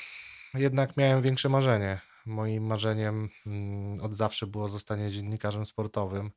jednak 0.54 0.97
miałem 0.97 1.23
większe 1.23 1.49
marzenie. 1.49 2.00
Moim 2.26 2.66
marzeniem 2.66 3.28
hmm, 3.45 4.00
od 4.00 4.14
zawsze 4.14 4.47
było 4.47 4.68
zostanie 4.68 5.11
dziennikarzem 5.11 5.66
sportowym. 5.66 6.30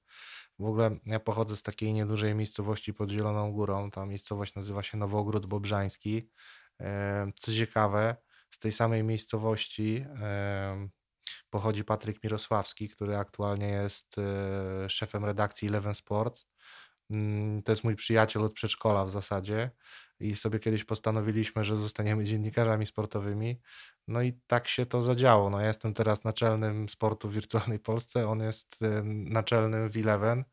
W 0.59 0.65
ogóle 0.65 0.97
ja 1.05 1.19
pochodzę 1.19 1.57
z 1.57 1.63
takiej 1.63 1.93
niedużej 1.93 2.35
miejscowości 2.35 2.93
pod 2.93 3.09
Zieloną 3.09 3.51
Górą. 3.51 3.91
Ta 3.91 4.05
miejscowość 4.05 4.55
nazywa 4.55 4.83
się 4.83 4.97
Nowogród 4.97 5.45
Bobrzański. 5.45 6.29
Co 7.35 7.53
ciekawe, 7.53 8.15
z 8.51 8.59
tej 8.59 8.71
samej 8.71 9.03
miejscowości 9.03 10.05
pochodzi 11.51 11.83
Patryk 11.83 12.23
Mirosławski, 12.23 12.89
który 12.89 13.17
aktualnie 13.17 13.67
jest 13.67 14.15
e, 14.17 14.89
szefem 14.89 15.25
redakcji 15.25 15.67
Eleven 15.67 15.95
Sports. 15.95 16.47
Mm, 17.09 17.63
to 17.63 17.71
jest 17.71 17.83
mój 17.83 17.95
przyjaciel 17.95 18.43
od 18.43 18.53
przedszkola 18.53 19.05
w 19.05 19.09
zasadzie 19.09 19.71
i 20.19 20.35
sobie 20.35 20.59
kiedyś 20.59 20.83
postanowiliśmy, 20.83 21.63
że 21.63 21.77
zostaniemy 21.77 22.23
dziennikarzami 22.23 22.85
sportowymi. 22.85 23.61
No 24.07 24.21
i 24.21 24.33
tak 24.47 24.67
się 24.67 24.85
to 24.85 25.01
zadziało. 25.01 25.49
No 25.49 25.61
ja 25.61 25.67
jestem 25.67 25.93
teraz 25.93 26.23
naczelnym 26.23 26.89
sportu 26.89 27.29
w 27.29 27.33
wirtualnej 27.33 27.79
Polsce, 27.79 28.27
on 28.27 28.39
jest 28.39 28.81
e, 28.81 29.01
naczelnym 29.05 29.89
w 29.89 29.97
Eleven. 29.97 30.43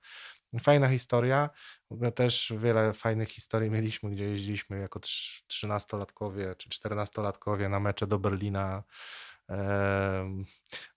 Fajna 0.60 0.88
historia. 0.88 1.50
Ogóle 1.90 2.12
też 2.12 2.52
wiele 2.56 2.92
fajnych 2.92 3.28
historii 3.28 3.70
mieliśmy, 3.70 4.10
gdzie 4.10 4.24
jeździliśmy 4.24 4.78
jako 4.78 5.00
trzynastolatkowie 5.46 6.54
czy 6.54 6.68
czternastolatkowie 6.68 7.68
na 7.68 7.80
mecze 7.80 8.06
do 8.06 8.18
Berlina 8.18 8.82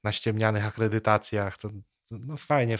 na 0.04 0.12
ściemnianych 0.12 0.66
akredytacjach. 0.66 1.58
To, 1.58 1.70
no 2.12 2.38
fajnie, 2.38 2.78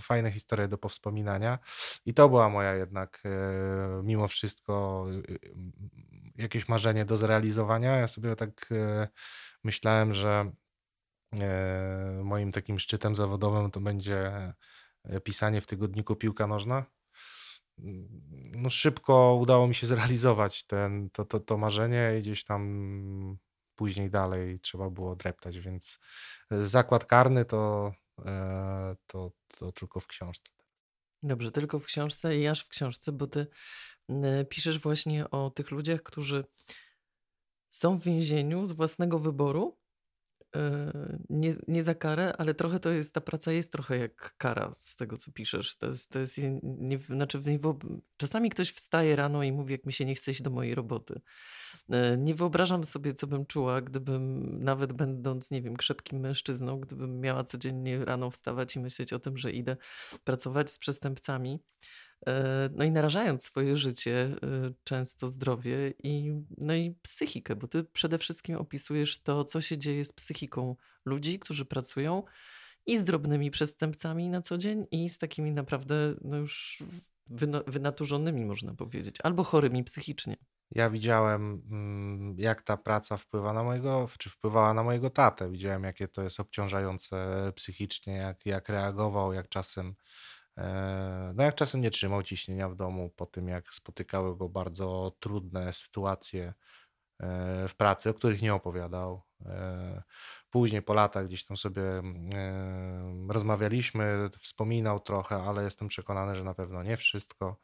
fajne 0.00 0.30
historie 0.30 0.68
do 0.68 0.78
powspominania. 0.78 1.58
I 2.06 2.14
to 2.14 2.28
była 2.28 2.48
moja 2.48 2.74
jednak 2.74 3.22
e, 3.24 4.02
mimo 4.04 4.28
wszystko 4.28 5.06
e, 6.38 6.42
jakieś 6.42 6.68
marzenie 6.68 7.04
do 7.04 7.16
zrealizowania. 7.16 7.96
Ja 7.96 8.08
sobie 8.08 8.36
tak 8.36 8.68
e, 8.72 9.08
myślałem, 9.64 10.14
że 10.14 10.52
moim 12.22 12.52
takim 12.52 12.78
szczytem 12.78 13.16
zawodowym 13.16 13.70
to 13.70 13.80
będzie 13.80 14.32
E, 14.42 14.54
pisanie 15.24 15.60
w 15.60 15.66
tygodniku 15.66 16.16
Piłka 16.16 16.46
Nożna. 16.46 16.84
No 18.56 18.70
szybko 18.70 19.38
udało 19.40 19.68
mi 19.68 19.74
się 19.74 19.86
zrealizować 19.86 20.64
ten, 20.64 21.10
to, 21.10 21.24
to, 21.24 21.40
to 21.40 21.58
marzenie 21.58 22.14
i 22.18 22.22
gdzieś 22.22 22.44
tam 22.44 23.38
później 23.74 24.10
dalej 24.10 24.60
trzeba 24.60 24.90
było 24.90 25.16
dreptać, 25.16 25.58
więc 25.58 25.98
zakład 26.50 27.04
karny 27.04 27.44
to, 27.44 27.92
e, 28.26 28.96
to, 29.06 29.32
to 29.58 29.72
tylko 29.72 30.00
w 30.00 30.06
książce. 30.06 30.52
Dobrze, 31.22 31.52
tylko 31.52 31.78
w 31.78 31.86
książce 31.86 32.36
i 32.38 32.46
aż 32.46 32.64
w 32.64 32.68
książce, 32.68 33.12
bo 33.12 33.26
ty 33.26 33.46
piszesz 34.48 34.78
właśnie 34.78 35.30
o 35.30 35.50
tych 35.50 35.70
ludziach, 35.70 36.02
którzy 36.02 36.44
są 37.70 37.98
w 37.98 38.04
więzieniu 38.04 38.66
z 38.66 38.72
własnego 38.72 39.18
wyboru 39.18 39.78
nie, 41.30 41.54
nie 41.68 41.82
za 41.82 41.94
karę, 41.94 42.36
ale 42.38 42.54
trochę 42.54 42.80
to 42.80 42.90
jest, 42.90 43.14
ta 43.14 43.20
praca 43.20 43.52
jest 43.52 43.72
trochę 43.72 43.98
jak 43.98 44.34
kara 44.36 44.72
z 44.74 44.96
tego, 44.96 45.16
co 45.16 45.32
piszesz. 45.32 45.76
To 45.76 45.86
jest, 45.86 46.10
to 46.10 46.18
jest 46.18 46.38
nie, 46.62 46.98
znaczy 46.98 47.40
nie 47.46 47.58
czasami 48.16 48.50
ktoś 48.50 48.72
wstaje 48.72 49.16
rano 49.16 49.42
i 49.42 49.52
mówi, 49.52 49.72
jak 49.72 49.86
mi 49.86 49.92
się 49.92 50.04
nie 50.04 50.14
chce 50.14 50.30
iść 50.30 50.42
do 50.42 50.50
mojej 50.50 50.74
roboty. 50.74 51.20
E, 51.90 52.16
nie 52.16 52.34
wyobrażam 52.34 52.84
sobie, 52.84 53.12
co 53.14 53.26
bym 53.26 53.46
czuła, 53.46 53.80
gdybym 53.80 54.56
nawet 54.64 54.92
będąc, 54.92 55.50
nie 55.50 55.62
wiem, 55.62 55.76
krzepkim 55.76 56.20
mężczyzną, 56.20 56.80
gdybym 56.80 57.20
miała 57.20 57.44
codziennie 57.44 58.04
rano 58.04 58.30
wstawać 58.30 58.76
i 58.76 58.80
myśleć 58.80 59.12
o 59.12 59.18
tym, 59.18 59.38
że 59.38 59.52
idę 59.52 59.76
pracować 60.24 60.70
z 60.70 60.78
przestępcami. 60.78 61.60
E, 62.26 62.68
no 62.72 62.84
i 62.84 62.90
narażając 62.90 63.44
swoje 63.44 63.76
życie, 63.76 64.36
e, 64.42 64.72
często 64.84 65.28
zdrowie 65.28 65.94
i, 66.02 66.32
no 66.58 66.74
i 66.74 66.94
psychikę, 67.02 67.56
bo 67.56 67.68
ty 67.68 67.84
przede 67.84 68.18
wszystkim 68.18 68.56
opisujesz 68.56 69.22
to, 69.22 69.44
co 69.44 69.60
się 69.60 69.78
dzieje 69.78 70.04
z 70.04 70.12
psychiką 70.12 70.76
ludzi, 71.04 71.38
którzy 71.38 71.64
pracują 71.64 72.22
i 72.86 72.98
z 72.98 73.04
drobnymi 73.04 73.50
przestępcami 73.50 74.28
na 74.28 74.42
co 74.42 74.58
dzień, 74.58 74.86
i 74.90 75.08
z 75.08 75.18
takimi 75.18 75.52
naprawdę 75.52 76.14
no 76.24 76.36
już 76.36 76.82
wynaturzonymi, 77.66 78.44
można 78.44 78.74
powiedzieć, 78.74 79.16
albo 79.22 79.44
chorymi 79.44 79.84
psychicznie. 79.84 80.36
Ja 80.70 80.90
widziałem, 80.90 81.62
mm, 81.70 82.34
jak 82.38 82.62
ta 82.62 82.76
praca 82.76 83.16
wpływa 83.16 83.52
na 83.52 83.62
mojego, 83.62 84.08
czy 84.18 84.30
wpływała 84.30 84.74
na 84.74 84.82
mojego 84.82 85.10
tatę. 85.10 85.50
Widziałem, 85.50 85.84
jakie 85.84 86.08
to 86.08 86.22
jest 86.22 86.40
obciążające 86.40 87.16
psychicznie, 87.56 88.14
jak, 88.14 88.46
jak 88.46 88.68
reagował, 88.68 89.32
jak 89.32 89.48
czasem 89.48 89.94
no 91.34 91.42
jak 91.42 91.54
czasem 91.54 91.80
nie 91.80 91.90
trzymał 91.90 92.22
ciśnienia 92.22 92.68
w 92.68 92.76
domu 92.76 93.10
po 93.16 93.26
tym, 93.26 93.48
jak 93.48 93.74
spotykały 93.74 94.36
go 94.36 94.48
bardzo 94.48 95.16
trudne 95.20 95.72
sytuacje 95.72 96.54
e, 97.20 97.68
w 97.68 97.74
pracy, 97.76 98.10
o 98.10 98.14
których 98.14 98.42
nie 98.42 98.54
opowiadał. 98.54 99.22
E, 99.46 100.02
później 100.50 100.82
po 100.82 100.94
latach 100.94 101.26
gdzieś 101.26 101.44
tam 101.46 101.56
sobie 101.56 101.82
rozmawialiśmy, 103.28 104.30
wspominał 104.38 105.00
trochę, 105.00 105.36
ale 105.36 105.64
jestem 105.64 105.88
przekonany, 105.88 106.34
że 106.36 106.44
na 106.44 106.54
pewno 106.54 106.82
nie 106.82 106.96
wszystko. 106.96 107.60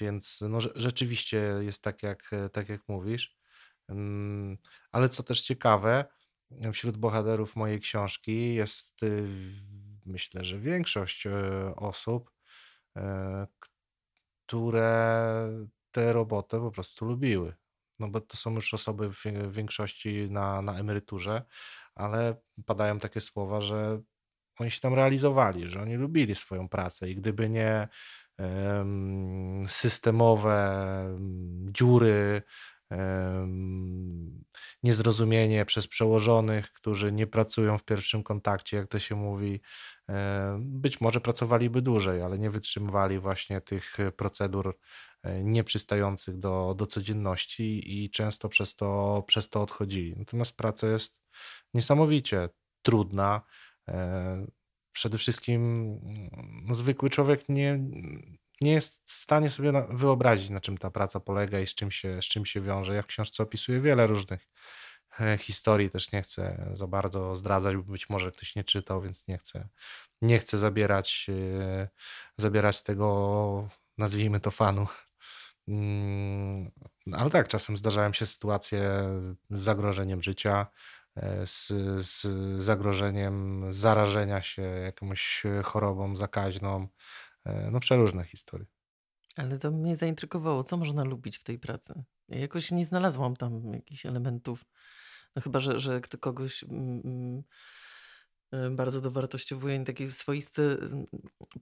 Więc 0.00 0.38
no, 0.48 0.58
rzeczywiście 0.74 1.38
jest 1.60 1.82
tak 1.82 2.02
jak, 2.02 2.30
tak, 2.52 2.68
jak 2.68 2.80
mówisz. 2.88 3.36
Mm, 3.88 4.58
ale 4.92 5.08
co 5.08 5.22
też 5.22 5.42
ciekawe, 5.42 6.04
wśród 6.72 6.96
bohaterów 6.96 7.56
mojej 7.56 7.80
książki 7.80 8.54
jest 8.54 9.02
y, 9.02 9.26
myślę, 10.06 10.44
że 10.44 10.58
większość 10.58 11.26
e, 11.26 11.32
osób, 11.76 12.30
e, 12.96 13.46
które 14.46 15.48
tę 15.90 16.12
robotę 16.12 16.60
po 16.60 16.70
prostu 16.70 17.04
lubiły. 17.04 17.54
No 17.98 18.08
bo 18.08 18.20
to 18.20 18.36
są 18.36 18.54
już 18.54 18.74
osoby 18.74 19.10
w 19.10 19.24
większości 19.52 20.30
na, 20.30 20.62
na 20.62 20.78
emeryturze, 20.78 21.42
ale 21.94 22.36
padają 22.66 22.98
takie 22.98 23.20
słowa, 23.20 23.60
że 23.60 24.02
oni 24.58 24.70
się 24.70 24.80
tam 24.80 24.94
realizowali, 24.94 25.68
że 25.68 25.82
oni 25.82 25.94
lubili 25.94 26.34
swoją 26.34 26.68
pracę 26.68 27.10
i 27.10 27.14
gdyby 27.14 27.48
nie 27.48 27.88
systemowe 29.66 31.18
dziury, 31.70 32.42
niezrozumienie 34.82 35.64
przez 35.64 35.86
przełożonych, 35.86 36.72
którzy 36.72 37.12
nie 37.12 37.26
pracują 37.26 37.78
w 37.78 37.84
pierwszym 37.84 38.22
kontakcie, 38.22 38.76
jak 38.76 38.88
to 38.88 38.98
się 38.98 39.14
mówi, 39.14 39.60
być 40.58 41.00
może 41.00 41.20
pracowaliby 41.20 41.82
dłużej, 41.82 42.22
ale 42.22 42.38
nie 42.38 42.50
wytrzymywali 42.50 43.18
właśnie 43.18 43.60
tych 43.60 43.96
procedur 44.16 44.78
e, 45.22 45.44
nieprzystających 45.44 46.38
do, 46.38 46.74
do 46.78 46.86
codzienności 46.86 48.02
i 48.04 48.10
często 48.10 48.48
przez 48.48 48.76
to, 48.76 49.22
przez 49.26 49.48
to 49.48 49.62
odchodzili. 49.62 50.14
Natomiast 50.16 50.56
praca 50.56 50.86
jest 50.86 51.16
niesamowicie 51.74 52.48
trudna. 52.82 53.40
E, 53.88 54.46
przede 54.92 55.18
wszystkim 55.18 56.00
no, 56.66 56.74
zwykły 56.74 57.10
człowiek 57.10 57.48
nie, 57.48 57.80
nie 58.60 58.72
jest 58.72 59.10
w 59.10 59.10
stanie 59.10 59.50
sobie 59.50 59.72
wyobrazić, 59.90 60.50
na 60.50 60.60
czym 60.60 60.78
ta 60.78 60.90
praca 60.90 61.20
polega 61.20 61.60
i 61.60 61.66
z 61.66 61.74
czym 61.74 61.90
się, 61.90 62.22
z 62.22 62.24
czym 62.24 62.46
się 62.46 62.60
wiąże. 62.60 62.94
Ja 62.94 63.02
w 63.02 63.06
książce 63.06 63.42
opisuję 63.42 63.80
wiele 63.80 64.06
różnych 64.06 64.40
e, 64.40 64.46
historii, 65.38 65.90
też 65.90 66.12
nie 66.12 66.22
chcę 66.22 66.70
za 66.74 66.86
bardzo 66.86 67.36
zdradzać, 67.36 67.76
bo 67.76 67.82
być 67.82 68.08
może 68.08 68.32
ktoś 68.32 68.56
nie 68.56 68.64
czytał, 68.64 69.02
więc 69.02 69.28
nie 69.28 69.38
chcę, 69.38 69.68
nie 70.22 70.38
chcę 70.38 70.58
zabierać, 70.58 71.26
e, 71.28 71.88
zabierać 72.38 72.82
tego, 72.82 73.68
nazwijmy 73.98 74.40
to 74.40 74.50
fanu. 74.50 74.86
Mm, 75.68 76.70
ale 77.12 77.30
tak, 77.30 77.48
czasem 77.48 77.76
zdarzają 77.76 78.12
się 78.12 78.26
sytuacje 78.26 78.80
z 79.50 79.60
zagrożeniem 79.60 80.22
życia, 80.22 80.66
e, 81.16 81.46
z, 81.46 81.72
z 82.06 82.26
zagrożeniem 82.62 83.64
zarażenia 83.72 84.42
się 84.42 84.62
jakąś 84.62 85.42
chorobą 85.64 86.16
zakaźną, 86.16 86.88
E, 87.46 87.70
no 87.70 87.80
przeróżne 87.80 88.24
historie. 88.24 88.66
Ale 89.36 89.58
to 89.58 89.70
mnie 89.70 89.96
zaintrygowało, 89.96 90.62
co 90.62 90.76
można 90.76 91.04
lubić 91.04 91.38
w 91.38 91.44
tej 91.44 91.58
pracy. 91.58 92.04
Ja 92.28 92.38
jakoś 92.38 92.70
nie 92.70 92.84
znalazłam 92.84 93.36
tam 93.36 93.72
jakichś 93.72 94.06
elementów, 94.06 94.64
no 95.36 95.42
chyba, 95.42 95.60
że, 95.60 95.80
że 95.80 96.00
kogoś 96.20 96.64
mm, 96.64 97.02
mm, 97.04 97.42
y, 98.72 98.76
bardzo 98.76 99.00
dowartościowuje 99.00 99.84
takie 99.84 100.10
swoiste 100.10 100.62
mm, 100.62 101.06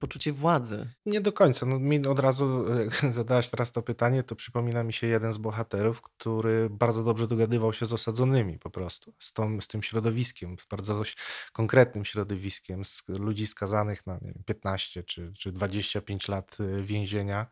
poczucie 0.00 0.32
władzy. 0.32 0.88
Nie 1.06 1.20
do 1.20 1.32
końca. 1.32 1.66
No, 1.66 1.78
mi 1.78 2.06
od 2.06 2.18
razu, 2.18 2.64
jak 2.78 3.14
zadałaś 3.14 3.48
teraz 3.48 3.72
to 3.72 3.82
pytanie, 3.82 4.22
to 4.22 4.36
przypomina 4.36 4.84
mi 4.84 4.92
się 4.92 5.06
jeden 5.06 5.32
z 5.32 5.38
bohaterów, 5.38 6.02
który 6.02 6.68
bardzo 6.70 7.04
dobrze 7.04 7.26
dogadywał 7.26 7.72
się 7.72 7.86
z 7.86 7.92
osadzonymi 7.92 8.58
po 8.58 8.70
prostu, 8.70 9.14
z, 9.18 9.32
tą, 9.32 9.60
z 9.60 9.68
tym 9.68 9.82
środowiskiem, 9.82 10.58
z 10.58 10.66
bardzo 10.66 11.02
konkretnym 11.52 12.04
środowiskiem, 12.04 12.84
z 12.84 13.02
ludzi 13.08 13.46
skazanych 13.46 14.06
na 14.06 14.18
wiem, 14.18 14.42
15 14.46 15.02
czy, 15.02 15.32
czy 15.38 15.52
25 15.52 16.28
lat 16.28 16.56
y, 16.60 16.82
więzienia. 16.82 17.46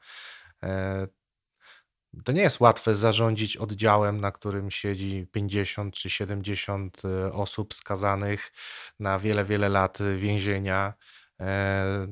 E, 2.18 2.22
to 2.24 2.32
nie 2.32 2.42
jest 2.42 2.60
łatwe 2.60 2.94
zarządzić 2.94 3.56
oddziałem, 3.56 4.20
na 4.20 4.32
którym 4.32 4.70
siedzi 4.70 5.26
50 5.32 5.94
czy 5.94 6.10
70 6.10 7.02
e, 7.04 7.32
osób 7.32 7.74
skazanych 7.74 8.52
na 9.00 9.18
wiele, 9.18 9.44
wiele 9.44 9.68
lat 9.68 9.98
więzienia, 10.18 10.94
e, 11.40 12.06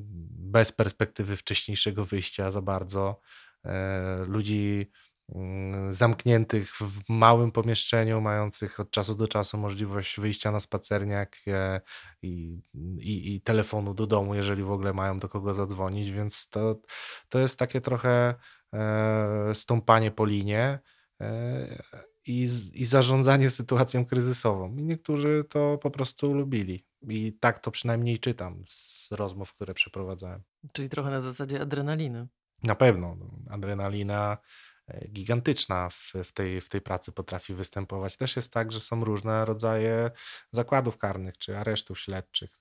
bez 0.53 0.73
perspektywy 0.73 1.37
wcześniejszego 1.37 2.05
wyjścia 2.05 2.51
za 2.51 2.63
bardzo. 2.63 3.21
E, 3.65 4.25
ludzi 4.29 4.91
mm, 5.35 5.93
zamkniętych 5.93 6.77
w 6.77 7.01
małym 7.09 7.53
pomieszczeniu, 7.53 8.21
mających 8.21 8.81
od 8.81 8.91
czasu 8.91 9.15
do 9.15 9.29
czasu 9.29 9.59
możliwość 9.59 10.21
wyjścia 10.21 10.53
na 10.53 10.61
spacerniak 10.61 11.37
i, 12.23 12.61
i, 12.99 13.35
i 13.35 13.41
telefonu 13.41 13.95
do 13.95 14.07
domu, 14.07 14.35
jeżeli 14.35 14.63
w 14.63 14.71
ogóle 14.71 14.93
mają 14.93 15.19
do 15.19 15.29
kogo 15.29 15.55
zadzwonić, 15.55 16.11
więc 16.11 16.49
to, 16.49 16.81
to 17.29 17.39
jest 17.39 17.59
takie 17.59 17.81
trochę 17.81 18.35
E, 18.35 18.60
stąpanie 19.55 20.11
po 20.11 20.25
linie 20.25 20.79
e, 21.21 21.83
i, 22.27 22.43
i 22.75 22.85
zarządzanie 22.85 23.51
sytuacją 23.61 24.07
kryzysową. 24.07 24.77
I 24.77 24.83
niektórzy 24.83 25.45
to 25.49 25.79
po 25.79 25.91
prostu 25.91 26.35
lubili. 26.35 26.85
I 27.03 27.33
tak 27.41 27.59
to 27.59 27.71
przynajmniej 27.71 28.19
czytam 28.19 28.65
z 28.69 29.09
rozmów, 29.13 29.55
które 29.55 29.75
przeprowadzałem. 29.75 30.43
Czyli 30.73 30.89
trochę 30.89 31.11
na 31.11 31.21
zasadzie 31.21 31.61
adrenaliny. 31.61 32.29
Na 32.65 32.75
pewno. 32.75 33.17
No, 33.17 33.31
adrenalina 33.51 34.39
e, 34.89 35.09
gigantyczna 35.09 35.89
w, 35.91 36.13
w, 36.25 36.33
tej, 36.33 36.61
w 36.61 36.69
tej 36.69 36.81
pracy 36.81 37.13
potrafi 37.13 37.55
występować. 37.55 38.17
Też 38.17 38.37
jest 38.37 38.53
tak, 38.53 38.73
że 38.73 38.81
są 38.81 39.05
różne 39.05 39.45
rodzaje 39.45 40.11
zakładów 40.53 40.99
karnych 40.99 41.39
czy 41.39 41.59
aresztów 41.59 42.01
śledczych 42.01 42.61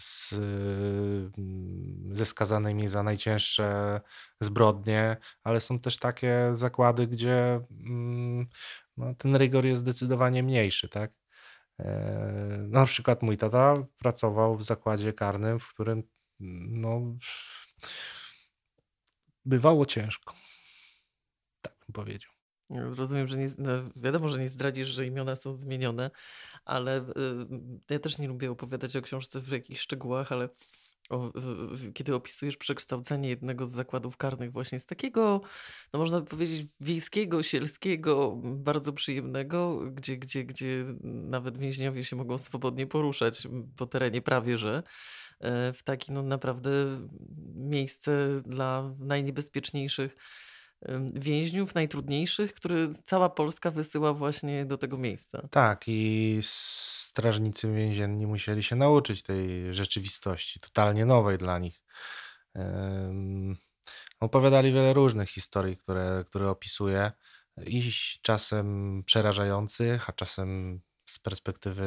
z, 0.00 0.34
ze 2.12 2.26
skazanymi 2.26 2.88
za 2.88 3.02
najcięższe 3.02 4.00
zbrodnie, 4.40 5.16
ale 5.42 5.60
są 5.60 5.78
też 5.78 5.98
takie 5.98 6.50
zakłady, 6.54 7.06
gdzie 7.06 7.60
mm, 7.70 8.46
no, 8.96 9.14
ten 9.14 9.36
rygor 9.36 9.66
jest 9.66 9.80
zdecydowanie 9.80 10.42
mniejszy, 10.42 10.88
tak? 10.88 11.12
E, 11.78 12.58
no, 12.68 12.80
na 12.80 12.86
przykład 12.86 13.22
mój 13.22 13.36
tata 13.36 13.86
pracował 13.98 14.56
w 14.56 14.62
zakładzie 14.62 15.12
karnym, 15.12 15.58
w 15.58 15.68
którym 15.68 16.02
no, 16.40 17.00
bywało 19.44 19.86
ciężko. 19.86 20.34
Tak 21.62 21.74
bym 21.86 21.92
powiedział. 21.92 22.39
Rozumiem, 22.70 23.26
że 23.26 23.38
nie, 23.38 23.46
no 23.58 23.70
wiadomo, 23.96 24.28
że 24.28 24.40
nie 24.40 24.48
zdradzisz, 24.48 24.88
że 24.88 25.06
imiona 25.06 25.36
są 25.36 25.54
zmienione, 25.54 26.10
ale 26.64 27.00
y, 27.00 27.04
ja 27.90 27.98
też 27.98 28.18
nie 28.18 28.28
lubię 28.28 28.50
opowiadać 28.50 28.96
o 28.96 29.02
książce 29.02 29.40
w 29.40 29.48
jakichś 29.48 29.80
szczegółach, 29.80 30.32
ale 30.32 30.48
o, 31.10 31.32
kiedy 31.94 32.14
opisujesz 32.14 32.56
przekształcenie 32.56 33.28
jednego 33.28 33.66
z 33.66 33.72
zakładów 33.72 34.16
karnych 34.16 34.52
właśnie 34.52 34.80
z 34.80 34.86
takiego, 34.86 35.40
no 35.92 35.98
można 35.98 36.20
by 36.20 36.26
powiedzieć, 36.26 36.66
wiejskiego, 36.80 37.42
sielskiego, 37.42 38.36
bardzo 38.42 38.92
przyjemnego, 38.92 39.80
gdzie, 39.90 40.16
gdzie, 40.16 40.44
gdzie 40.44 40.84
nawet 41.02 41.58
więźniowie 41.58 42.04
się 42.04 42.16
mogą 42.16 42.38
swobodnie 42.38 42.86
poruszać 42.86 43.48
po 43.76 43.86
terenie 43.86 44.22
prawie, 44.22 44.58
że 44.58 44.82
e, 45.40 45.72
w 45.72 45.82
taki 45.82 46.12
no 46.12 46.22
naprawdę 46.22 46.70
miejsce 47.54 48.42
dla 48.46 48.94
najniebezpieczniejszych 48.98 50.16
więźniów 51.14 51.74
najtrudniejszych, 51.74 52.54
które 52.54 52.88
cała 53.04 53.30
Polska 53.30 53.70
wysyła 53.70 54.14
właśnie 54.14 54.64
do 54.64 54.78
tego 54.78 54.98
miejsca. 54.98 55.48
Tak, 55.50 55.84
i 55.86 56.38
strażnicy 56.42 57.72
więzienni 57.72 58.26
musieli 58.26 58.62
się 58.62 58.76
nauczyć 58.76 59.22
tej 59.22 59.74
rzeczywistości, 59.74 60.60
totalnie 60.60 61.06
nowej 61.06 61.38
dla 61.38 61.58
nich. 61.58 61.82
Opowiadali 64.20 64.72
wiele 64.72 64.92
różnych 64.92 65.30
historii, 65.30 65.76
które, 65.76 66.24
które 66.26 66.50
opisuję, 66.50 67.12
i 67.66 67.92
czasem 68.22 69.02
przerażających, 69.06 70.10
a 70.10 70.12
czasem 70.12 70.80
z 71.06 71.18
perspektywy, 71.18 71.84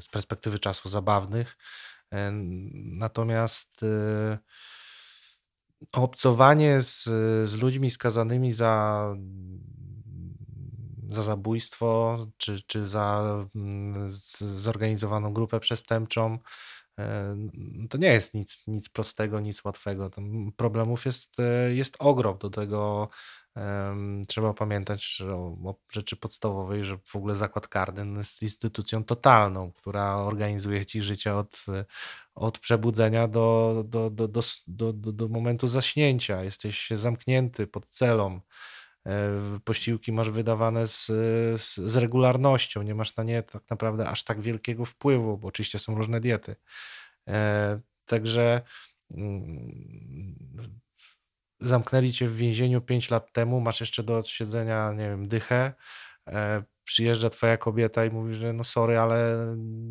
z 0.00 0.08
perspektywy 0.08 0.58
czasu 0.58 0.88
zabawnych. 0.88 1.56
Natomiast 2.72 3.82
y, 3.82 4.38
obcowanie 5.92 6.82
z, 6.82 7.04
z 7.48 7.56
ludźmi 7.62 7.90
skazanymi 7.90 8.52
za, 8.52 9.04
za 11.08 11.22
zabójstwo 11.22 12.18
czy, 12.36 12.56
czy 12.66 12.86
za 12.86 13.36
mm, 13.54 14.06
zorganizowaną 14.40 15.32
grupę 15.32 15.60
przestępczą, 15.60 16.38
e, 16.98 17.36
to 17.90 17.98
nie 17.98 18.12
jest 18.12 18.34
nic, 18.34 18.62
nic 18.66 18.88
prostego, 18.88 19.40
nic 19.40 19.64
łatwego. 19.64 20.10
Tam 20.10 20.52
problemów 20.56 21.06
jest, 21.06 21.40
e, 21.40 21.74
jest 21.74 21.96
ogrom. 21.98 22.38
Do 22.38 22.50
tego 22.50 23.08
Trzeba 24.28 24.54
pamiętać 24.54 25.22
o, 25.22 25.36
o 25.64 25.74
rzeczy 25.92 26.16
podstawowej, 26.16 26.84
że 26.84 26.98
w 27.04 27.16
ogóle 27.16 27.34
zakład 27.34 27.68
karny 27.68 28.18
jest 28.18 28.42
instytucją 28.42 29.04
totalną, 29.04 29.72
która 29.72 30.16
organizuje 30.16 30.86
ci 30.86 31.02
życie 31.02 31.34
od, 31.34 31.64
od 32.34 32.58
przebudzenia 32.58 33.28
do, 33.28 33.84
do, 33.86 34.10
do, 34.10 34.28
do, 34.28 34.42
do, 34.66 34.92
do 34.92 35.28
momentu 35.28 35.66
zaśnięcia. 35.66 36.44
Jesteś 36.44 36.90
zamknięty 36.90 37.66
pod 37.66 37.88
celą. 37.88 38.40
E, 39.06 39.60
posiłki 39.64 40.12
masz 40.12 40.30
wydawane 40.30 40.86
z, 40.86 41.06
z, 41.62 41.76
z, 41.76 41.96
regularnością, 41.96 42.82
nie 42.82 42.94
masz 42.94 43.16
na 43.16 43.24
nie 43.24 43.42
tak 43.42 43.62
naprawdę 43.70 44.08
aż 44.08 44.24
tak 44.24 44.40
wielkiego 44.40 44.84
wpływu, 44.84 45.38
bo 45.38 45.48
oczywiście 45.48 45.78
są 45.78 45.94
różne 45.94 46.20
diety. 46.20 46.56
E, 47.28 47.80
także 48.06 48.62
mm, 49.10 50.80
zamknęli 51.60 52.12
cię 52.12 52.28
w 52.28 52.36
więzieniu 52.36 52.80
5 52.80 53.10
lat 53.10 53.32
temu, 53.32 53.60
masz 53.60 53.80
jeszcze 53.80 54.02
do 54.02 54.18
odsiedzenia, 54.18 54.92
nie 54.92 55.08
wiem, 55.08 55.28
dychę, 55.28 55.72
e, 56.26 56.62
przyjeżdża 56.84 57.30
twoja 57.30 57.56
kobieta 57.56 58.04
i 58.04 58.10
mówi, 58.10 58.34
że 58.34 58.52
no 58.52 58.64
sorry, 58.64 58.98
ale 58.98 59.46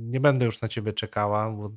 nie 0.09 0.19
będę 0.19 0.45
już 0.45 0.61
na 0.61 0.67
ciebie 0.67 0.93
czekała, 0.93 1.51
bo 1.51 1.71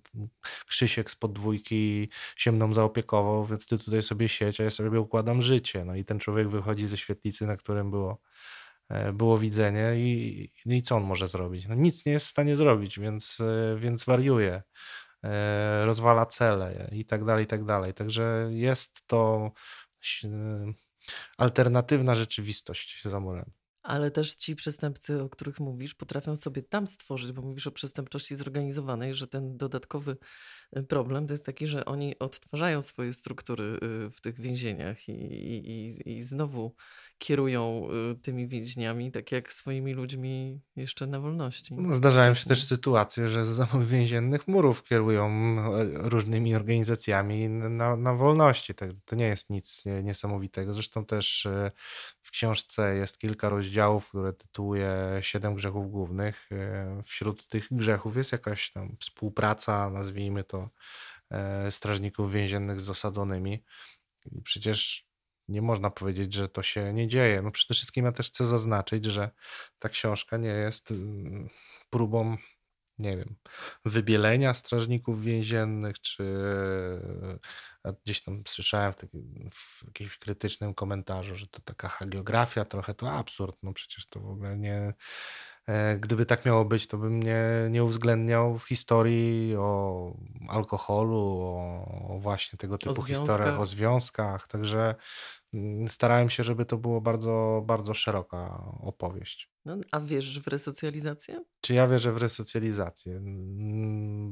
Krzysiek 0.66 1.10
z 1.10 1.16
podwójki 1.16 2.08
się 2.36 2.52
mną 2.52 2.74
zaopiekował, 2.74 3.46
więc 3.46 3.66
ty 3.66 3.78
tutaj 3.78 4.02
sobie 4.02 4.28
sieć, 4.28 4.60
a 4.60 4.64
ja 4.64 4.70
sobie 4.70 5.00
układam 5.00 5.42
życie. 5.42 5.84
No 5.84 5.94
i 5.94 6.04
ten 6.04 6.18
człowiek 6.18 6.48
wychodzi 6.48 6.88
ze 6.88 6.96
świetlicy, 6.96 7.46
na 7.46 7.56
którym 7.56 7.90
było, 7.90 8.20
e, 8.88 9.12
było 9.12 9.38
widzenie 9.38 9.94
i, 9.96 10.52
no 10.66 10.74
i 10.74 10.82
co 10.82 10.96
on 10.96 11.04
może 11.04 11.28
zrobić? 11.28 11.68
No 11.68 11.74
nic 11.74 12.06
nie 12.06 12.12
jest 12.12 12.26
w 12.26 12.30
stanie 12.30 12.56
zrobić, 12.56 12.98
więc, 12.98 13.38
e, 13.40 13.76
więc 13.78 14.04
wariuje 14.04 14.62
rozwala 15.84 16.26
cele 16.26 16.88
i 16.92 17.04
tak 17.04 17.24
dalej, 17.24 17.44
i 17.44 17.46
tak 17.46 17.64
dalej. 17.64 17.94
Także 17.94 18.48
jest 18.50 19.06
to 19.06 19.50
alternatywna 21.38 22.14
rzeczywistość 22.14 23.04
za 23.04 23.20
murem. 23.20 23.50
Ale 23.82 24.10
też 24.10 24.34
ci 24.34 24.56
przestępcy, 24.56 25.22
o 25.22 25.28
których 25.28 25.60
mówisz, 25.60 25.94
potrafią 25.94 26.36
sobie 26.36 26.62
tam 26.62 26.86
stworzyć, 26.86 27.32
bo 27.32 27.42
mówisz 27.42 27.66
o 27.66 27.72
przestępczości 27.72 28.36
zorganizowanej, 28.36 29.14
że 29.14 29.26
ten 29.26 29.56
dodatkowy 29.56 30.16
y, 30.76 30.82
problem 30.82 31.26
to 31.26 31.32
jest 31.34 31.46
taki, 31.46 31.66
że 31.66 31.84
oni 31.84 32.18
odtwarzają 32.18 32.82
swoje 32.82 33.12
struktury 33.12 33.64
y, 33.64 34.10
w 34.10 34.20
tych 34.20 34.40
więzieniach 34.40 35.08
i, 35.08 35.12
i, 35.12 36.10
i 36.10 36.22
znowu 36.22 36.74
kierują 37.20 37.88
y, 38.12 38.14
tymi 38.14 38.46
więźniami, 38.46 39.12
tak 39.12 39.32
jak 39.32 39.52
swoimi 39.52 39.92
ludźmi 39.92 40.60
jeszcze 40.76 41.06
na 41.06 41.20
wolności. 41.20 41.74
No, 41.74 41.96
zdarzają 41.96 42.34
się 42.34 42.48
też 42.48 42.66
sytuacje, 42.66 43.28
że 43.28 43.44
z 43.44 43.88
więziennych 43.88 44.48
murów 44.48 44.84
kierują 44.84 45.28
e, 45.28 45.84
różnymi 46.08 46.54
organizacjami 46.54 47.48
na, 47.48 47.96
na 47.96 48.14
wolności. 48.14 48.74
Tak, 48.74 48.90
to 49.04 49.16
nie 49.16 49.24
jest 49.24 49.50
nic 49.50 49.84
niesamowitego. 50.02 50.74
Zresztą 50.74 51.04
też 51.04 51.46
e, 51.46 51.70
w 52.22 52.30
książce 52.30 52.96
jest 52.96 53.18
kilka 53.18 53.48
rozdziałów, 53.48 54.08
które 54.08 54.32
tytułuje 54.32 55.18
Siedem 55.20 55.54
grzechów 55.54 55.90
głównych. 55.90 56.48
E, 56.52 57.02
wśród 57.06 57.48
tych 57.48 57.66
grzechów 57.70 58.16
jest 58.16 58.32
jakaś 58.32 58.72
tam 58.72 58.96
współpraca, 59.00 59.90
nazwijmy 59.90 60.44
to, 60.44 60.70
strażników 61.70 62.32
więziennych 62.32 62.80
z 62.80 62.90
osadzonymi. 62.90 63.64
I 64.32 64.42
przecież 64.42 65.09
nie 65.50 65.62
można 65.62 65.90
powiedzieć, 65.90 66.34
że 66.34 66.48
to 66.48 66.62
się 66.62 66.92
nie 66.92 67.08
dzieje. 67.08 67.42
No 67.42 67.50
przede 67.50 67.74
wszystkim 67.74 68.04
ja 68.04 68.12
też 68.12 68.26
chcę 68.26 68.46
zaznaczyć, 68.46 69.04
że 69.04 69.30
ta 69.78 69.88
książka 69.88 70.36
nie 70.36 70.48
jest 70.48 70.90
mm, 70.90 71.48
próbą 71.90 72.36
nie 73.00 73.16
wiem, 73.16 73.36
wybielenia 73.84 74.54
strażników 74.54 75.22
więziennych, 75.22 76.00
czy 76.00 76.24
gdzieś 78.04 78.22
tam 78.22 78.42
słyszałem 78.46 78.92
w, 78.92 78.96
takim, 78.96 79.50
w 79.52 79.82
jakimś 79.86 80.18
krytycznym 80.18 80.74
komentarzu, 80.74 81.36
że 81.36 81.46
to 81.46 81.60
taka 81.60 81.88
hagiografia, 81.88 82.64
trochę 82.64 82.94
to 82.94 83.12
absurd, 83.12 83.56
no 83.62 83.72
przecież 83.72 84.06
to 84.06 84.20
w 84.20 84.30
ogóle 84.30 84.58
nie... 84.58 84.94
E, 85.66 85.96
gdyby 85.96 86.26
tak 86.26 86.46
miało 86.46 86.64
być, 86.64 86.86
to 86.86 86.98
bym 86.98 87.22
nie, 87.22 87.44
nie 87.70 87.84
uwzględniał 87.84 88.58
w 88.58 88.64
historii 88.64 89.56
o 89.56 90.12
alkoholu, 90.48 91.40
o, 91.42 92.14
o 92.14 92.18
właśnie 92.18 92.58
tego 92.58 92.78
typu 92.78 93.02
historiach, 93.02 93.60
o 93.60 93.66
związkach. 93.66 94.48
Także 94.48 94.94
starałem 95.88 96.30
się, 96.30 96.42
żeby 96.42 96.66
to 96.66 96.76
było 96.76 97.00
bardzo, 97.00 97.62
bardzo 97.66 97.94
szeroka 97.94 98.64
opowieść. 98.80 99.50
No, 99.64 99.76
a 99.92 100.00
wierzysz 100.00 100.40
w 100.40 100.46
resocjalizację? 100.46 101.44
Czy 101.60 101.74
ja 101.74 101.88
wierzę 101.88 102.12
w 102.12 102.16
resocjalizację? 102.16 103.16
Mm, 103.16 104.30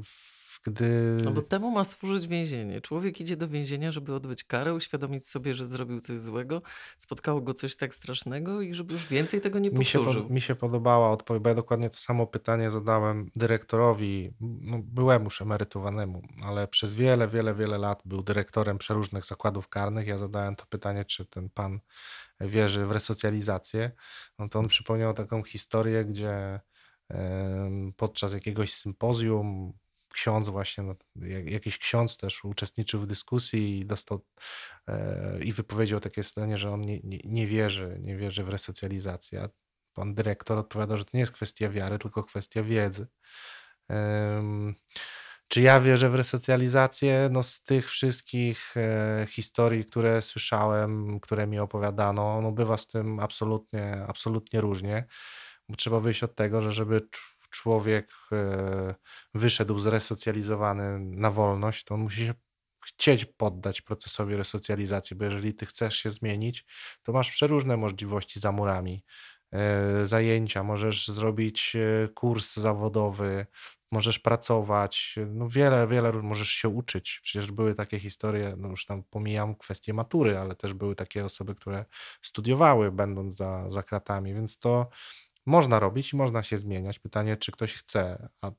gdy... 0.63 1.17
No 1.25 1.31
bo 1.31 1.41
temu 1.41 1.71
ma 1.71 1.83
służyć 1.83 2.27
więzienie. 2.27 2.81
Człowiek 2.81 3.21
idzie 3.21 3.37
do 3.37 3.47
więzienia, 3.47 3.91
żeby 3.91 4.13
odbyć 4.13 4.43
karę, 4.43 4.73
uświadomić 4.73 5.27
sobie, 5.27 5.53
że 5.53 5.65
zrobił 5.65 5.99
coś 5.99 6.19
złego, 6.19 6.61
spotkało 6.99 7.41
go 7.41 7.53
coś 7.53 7.75
tak 7.75 7.95
strasznego 7.95 8.61
i 8.61 8.73
żeby 8.73 8.93
już 8.93 9.07
więcej 9.07 9.41
tego 9.41 9.59
nie 9.59 9.71
powtórzył. 9.71 10.05
Mi 10.05 10.13
się, 10.13 10.21
pod, 10.21 10.29
mi 10.29 10.41
się 10.41 10.55
podobała 10.55 11.11
odpowiedź, 11.11 11.43
bo 11.43 11.49
ja 11.49 11.55
dokładnie 11.55 11.89
to 11.89 11.97
samo 11.97 12.27
pytanie 12.27 12.71
zadałem 12.71 13.29
dyrektorowi, 13.35 14.33
no, 14.41 14.79
byłemu 14.83 15.25
już 15.25 15.41
emerytowanemu, 15.41 16.21
ale 16.43 16.67
przez 16.67 16.93
wiele, 16.93 17.27
wiele, 17.27 17.55
wiele 17.55 17.77
lat 17.77 18.01
był 18.05 18.23
dyrektorem 18.23 18.77
przeróżnych 18.77 19.25
zakładów 19.25 19.67
karnych. 19.67 20.07
Ja 20.07 20.17
zadałem 20.17 20.55
to 20.55 20.65
pytanie, 20.65 21.05
czy 21.05 21.25
ten 21.25 21.49
pan 21.49 21.79
wierzy 22.41 22.85
w 22.85 22.91
resocjalizację. 22.91 23.91
No 24.39 24.49
to 24.49 24.59
on 24.59 24.67
przypomniał 24.67 25.13
taką 25.13 25.43
historię, 25.43 26.05
gdzie 26.05 26.59
podczas 27.97 28.33
jakiegoś 28.33 28.73
sympozjum 28.73 29.73
ksiądz 30.09 30.49
właśnie, 30.49 30.83
no, 30.83 30.95
jakiś 31.45 31.77
ksiądz 31.77 32.17
też 32.17 32.45
uczestniczył 32.45 33.01
w 33.01 33.07
dyskusji 33.07 33.79
i 33.79 33.85
dostał 33.85 34.25
e, 34.87 35.39
i 35.43 35.53
wypowiedział 35.53 35.99
takie 35.99 36.23
zdanie, 36.23 36.57
że 36.57 36.71
on 36.71 36.81
nie, 36.81 36.99
nie, 37.03 37.19
nie 37.25 37.47
wierzy, 37.47 37.97
nie 38.01 38.17
wierzy 38.17 38.43
w 38.43 38.49
resocjalizację. 38.49 39.41
A 39.41 39.49
pan 39.93 40.13
dyrektor 40.13 40.57
odpowiadał, 40.57 40.97
że 40.97 41.05
to 41.05 41.11
nie 41.13 41.19
jest 41.19 41.31
kwestia 41.31 41.69
wiary, 41.69 41.99
tylko 41.99 42.23
kwestia 42.23 42.63
wiedzy. 42.63 43.07
Czy 45.47 45.61
ja 45.61 45.79
wierzę 45.79 46.09
w 46.09 46.15
resocjalizację? 46.15 47.29
No 47.31 47.43
z 47.43 47.63
tych 47.63 47.89
wszystkich 47.89 48.77
e, 48.77 49.25
historii, 49.29 49.85
które 49.85 50.21
słyszałem, 50.21 51.19
które 51.19 51.47
mi 51.47 51.59
opowiadano, 51.59 52.41
no 52.41 52.51
bywa 52.51 52.77
z 52.77 52.87
tym 52.87 53.19
absolutnie, 53.19 54.05
absolutnie 54.07 54.61
różnie. 54.61 55.05
Bo 55.69 55.75
trzeba 55.75 55.99
wyjść 55.99 56.23
od 56.23 56.35
tego, 56.35 56.61
że 56.61 56.71
żeby 56.71 57.01
człowiek 57.49 58.11
e, 58.31 58.95
wyszedł 59.33 59.79
zresocjalizowany 59.79 60.99
na 60.99 61.31
wolność, 61.31 61.83
to 61.83 61.95
on 61.95 62.01
musi 62.01 62.25
się 62.25 62.33
chcieć 62.85 63.25
poddać 63.25 63.81
procesowi 63.81 64.35
resocjalizacji, 64.35 65.15
bo 65.15 65.25
jeżeli 65.25 65.53
ty 65.53 65.65
chcesz 65.65 65.95
się 65.95 66.11
zmienić, 66.11 66.65
to 67.03 67.13
masz 67.13 67.31
przeróżne 67.31 67.77
możliwości 67.77 68.39
za 68.39 68.51
murami. 68.51 69.03
E, 69.53 70.05
zajęcia, 70.05 70.63
możesz 70.63 71.07
zrobić 71.07 71.75
e, 71.75 72.07
kurs 72.07 72.55
zawodowy, 72.55 73.45
możesz 73.91 74.19
pracować, 74.19 75.15
no 75.27 75.49
wiele, 75.49 75.87
wiele, 75.87 76.13
możesz 76.13 76.49
się 76.49 76.69
uczyć. 76.69 77.19
Przecież 77.23 77.51
były 77.51 77.75
takie 77.75 77.99
historie, 77.99 78.55
no 78.57 78.69
już 78.69 78.85
tam 78.85 79.03
pomijam 79.03 79.55
kwestię 79.55 79.93
matury, 79.93 80.37
ale 80.37 80.55
też 80.55 80.73
były 80.73 80.95
takie 80.95 81.25
osoby, 81.25 81.55
które 81.55 81.85
studiowały, 82.21 82.91
będąc 82.91 83.35
za, 83.35 83.69
za 83.69 83.83
kratami, 83.83 84.33
więc 84.33 84.59
to 84.59 84.89
można 85.49 85.79
robić 85.79 86.13
i 86.13 86.17
można 86.17 86.43
się 86.43 86.57
zmieniać. 86.57 86.99
Pytanie, 86.99 87.37
czy 87.37 87.51
ktoś 87.51 87.73
chce, 87.73 88.29
a 88.41 88.51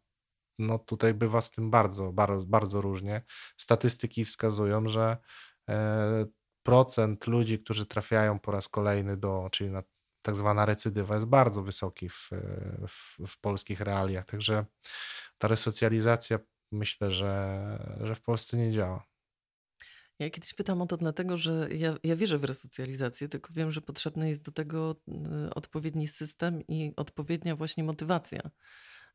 no 0.59 0.79
tutaj 0.79 1.15
bywa 1.15 1.41
z 1.41 1.51
tym 1.51 1.71
bardzo, 1.71 2.13
bardzo, 2.13 2.47
bardzo 2.47 2.81
różnie. 2.81 3.23
Statystyki 3.57 4.25
wskazują, 4.25 4.89
że 4.89 5.17
e, 5.71 6.27
procent 6.63 7.27
ludzi, 7.27 7.59
którzy 7.59 7.87
trafiają 7.87 8.39
po 8.39 8.53
raz 8.53 8.69
kolejny 8.69 9.17
do, 9.17 9.49
czyli 9.53 9.71
na 9.71 9.83
tak 10.23 10.37
zwana 10.37 10.67
recydywa 10.67 11.15
jest 11.15 11.27
bardzo 11.27 11.63
wysoki 11.63 12.09
w, 12.09 12.31
w, 12.89 13.27
w, 13.27 13.41
polskich 13.41 13.81
realiach. 13.81 14.27
Także 14.27 14.67
ta 15.39 15.49
resocjalizacja 15.49 16.39
myślę, 16.73 17.11
że, 17.13 17.99
że 18.01 18.15
w 18.15 18.23
Polsce 18.23 18.57
nie 18.57 18.73
działa. 18.73 19.10
Ja 20.21 20.31
kiedyś 20.31 20.55
pytam 20.55 20.83
o 20.83 20.87
to 20.87 20.97
dlatego, 20.97 21.37
że 21.37 21.69
ja, 21.73 21.95
ja 22.05 22.17
wierzę 22.17 22.39
w 22.39 22.45
resocjalizację, 22.45 23.29
tylko 23.29 23.53
wiem, 23.53 23.73
że 23.73 23.81
potrzebny 23.81 24.29
jest 24.29 24.45
do 24.45 24.53
tego 24.53 24.97
y, 25.47 25.55
odpowiedni 25.55 26.09
system 26.09 26.63
i 26.69 26.93
odpowiednia 26.97 27.57
właśnie 27.57 27.85
motywacja. 27.85 28.41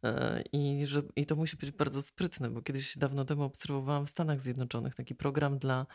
E, 0.03 0.43
I, 0.53 0.85
że, 0.85 1.01
I 1.15 1.25
to 1.25 1.35
musi 1.35 1.57
być 1.57 1.71
bardzo 1.71 2.01
sprytne, 2.01 2.49
bo 2.49 2.61
kiedyś 2.61 2.97
dawno 2.97 3.25
temu 3.25 3.43
obserwowałam 3.43 4.05
w 4.05 4.09
Stanach 4.09 4.41
Zjednoczonych 4.41 4.95
taki 4.95 5.15
program 5.15 5.59
dla 5.59 5.85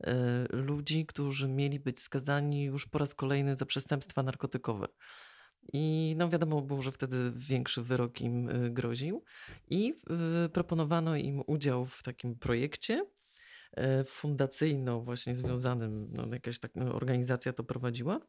e, 0.00 0.14
ludzi, 0.52 1.06
którzy 1.06 1.48
mieli 1.48 1.80
być 1.80 2.00
skazani 2.00 2.64
już 2.64 2.86
po 2.86 2.98
raz 2.98 3.14
kolejny 3.14 3.56
za 3.56 3.66
przestępstwa 3.66 4.22
narkotykowe. 4.22 4.86
I 5.72 6.14
no 6.16 6.28
wiadomo 6.28 6.62
było, 6.62 6.82
że 6.82 6.92
wtedy 6.92 7.32
większy 7.36 7.82
wyrok 7.82 8.20
im 8.20 8.48
y, 8.48 8.70
groził. 8.70 9.24
I 9.70 9.94
y, 10.46 10.48
proponowano 10.48 11.16
im 11.16 11.42
udział 11.46 11.86
w 11.86 12.02
takim 12.02 12.38
projekcie, 12.38 13.06
E, 13.76 14.04
fundacyjno 14.04 15.00
właśnie 15.00 15.36
związanym, 15.36 16.08
no 16.12 16.26
jakaś 16.32 16.58
tak 16.58 16.74
no, 16.74 16.94
organizacja 16.94 17.52
to 17.52 17.64
prowadziła, 17.64 18.20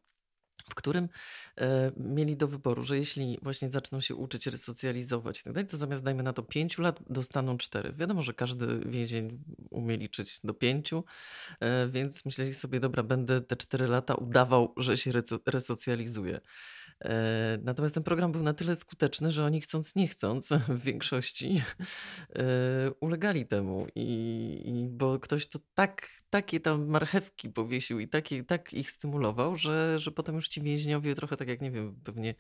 w 0.69 0.75
którym 0.75 1.09
e, 1.57 1.91
mieli 1.97 2.37
do 2.37 2.47
wyboru, 2.47 2.83
że 2.83 2.97
jeśli 2.97 3.39
właśnie 3.41 3.69
zaczną 3.69 3.99
się 3.99 4.15
uczyć, 4.15 4.47
resocjalizować 4.47 5.39
i 5.39 5.43
tak 5.43 5.53
dalej, 5.53 5.67
to 5.67 5.77
zamiast 5.77 6.03
dajmy 6.03 6.23
na 6.23 6.33
to 6.33 6.43
pięciu 6.43 6.81
lat, 6.81 6.99
dostaną 7.09 7.57
cztery. 7.57 7.93
Wiadomo, 7.93 8.21
że 8.21 8.33
każdy 8.33 8.79
więzień 8.79 9.43
umie 9.69 9.97
liczyć 9.97 10.39
do 10.43 10.53
pięciu, 10.53 11.03
e, 11.59 11.87
więc 11.87 12.25
myśleli 12.25 12.53
sobie, 12.53 12.79
dobra, 12.79 13.03
będę 13.03 13.41
te 13.41 13.55
cztery 13.55 13.87
lata 13.87 14.15
udawał, 14.15 14.73
że 14.77 14.97
się 14.97 15.11
resocjalizuje. 15.45 16.39
E, 17.03 17.59
natomiast 17.63 17.95
ten 17.95 18.03
program 18.03 18.31
był 18.31 18.43
na 18.43 18.53
tyle 18.53 18.75
skuteczny, 18.75 19.31
że 19.31 19.45
oni 19.45 19.61
chcąc, 19.61 19.95
nie 19.95 20.07
chcąc, 20.07 20.49
w 20.67 20.83
większości 20.83 21.61
e, 22.35 22.43
ulegali 22.99 23.45
temu. 23.45 23.87
I, 23.95 24.61
i 24.65 24.89
bo 24.89 25.19
ktoś 25.19 25.47
to 25.47 25.59
tak, 25.73 26.07
takie 26.29 26.59
tam 26.59 26.87
marchewki 26.87 27.49
powiesił 27.49 27.99
i 27.99 28.07
taki, 28.07 28.45
tak 28.45 28.73
ich 28.73 28.91
stymulował, 28.91 29.55
że, 29.55 29.99
że 29.99 30.11
potem 30.11 30.35
już 30.35 30.47
ci 30.47 30.61
więźniowie 30.61 31.15
trochę 31.15 31.37
tak 31.37 31.47
jak, 31.47 31.61
nie 31.61 31.71
wiem, 31.71 31.95
pewnie 32.03 32.35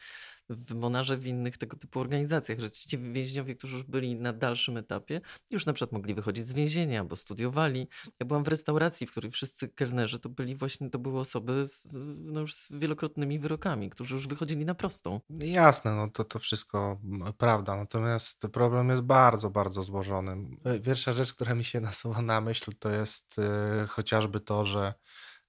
w 0.49 0.75
Monarze, 0.75 1.17
w 1.17 1.27
innych 1.27 1.57
tego 1.57 1.77
typu 1.77 1.99
organizacjach, 1.99 2.59
że 2.59 2.71
ci 2.71 2.97
więźniowie, 2.97 3.55
którzy 3.55 3.75
już 3.75 3.83
byli 3.83 4.15
na 4.15 4.33
dalszym 4.33 4.77
etapie, 4.77 5.21
już 5.51 5.65
na 5.65 5.73
przykład 5.73 5.91
mogli 5.91 6.13
wychodzić 6.13 6.45
z 6.45 6.53
więzienia, 6.53 7.03
bo 7.03 7.15
studiowali. 7.15 7.87
Ja 8.19 8.25
byłam 8.25 8.43
w 8.43 8.47
restauracji, 8.47 9.07
w 9.07 9.11
której 9.11 9.31
wszyscy 9.31 9.67
kelnerzy 9.67 10.19
to 10.19 10.29
byli 10.29 10.55
właśnie, 10.55 10.89
to 10.89 10.99
były 10.99 11.19
osoby 11.19 11.65
z, 11.65 11.87
no 12.19 12.39
już 12.39 12.55
z 12.55 12.71
wielokrotnymi 12.71 13.39
wyrokami, 13.39 13.89
którzy 13.89 14.15
już 14.15 14.27
wychodzili 14.27 14.65
na 14.65 14.75
prostą. 14.75 15.19
Jasne, 15.29 15.95
no 15.95 16.09
to, 16.09 16.23
to 16.23 16.39
wszystko 16.39 16.99
prawda, 17.37 17.75
natomiast 17.75 18.41
problem 18.41 18.89
jest 18.89 19.01
bardzo, 19.01 19.49
bardzo 19.49 19.83
złożony. 19.83 20.57
Pierwsza 20.85 21.11
rzecz, 21.11 21.33
która 21.33 21.55
mi 21.55 21.63
się 21.63 21.79
nasuwa 21.79 22.21
na 22.21 22.41
myśl, 22.41 22.71
to 22.79 22.89
jest 22.89 23.37
yy, 23.37 23.87
chociażby 23.87 24.39
to, 24.39 24.65
że 24.65 24.93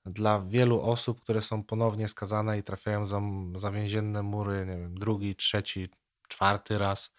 dla 0.06 0.40
wielu 0.40 0.82
osób, 0.82 1.20
które 1.20 1.42
są 1.42 1.64
ponownie 1.64 2.08
skazane 2.08 2.58
i 2.58 2.62
trafiają 2.62 3.06
za, 3.06 3.20
za 3.56 3.70
więzienne 3.70 4.22
mury, 4.22 4.66
nie 4.66 4.76
wiem, 4.76 4.98
drugi, 4.98 5.36
trzeci, 5.36 5.88
czwarty 6.28 6.78
raz, 6.78 7.10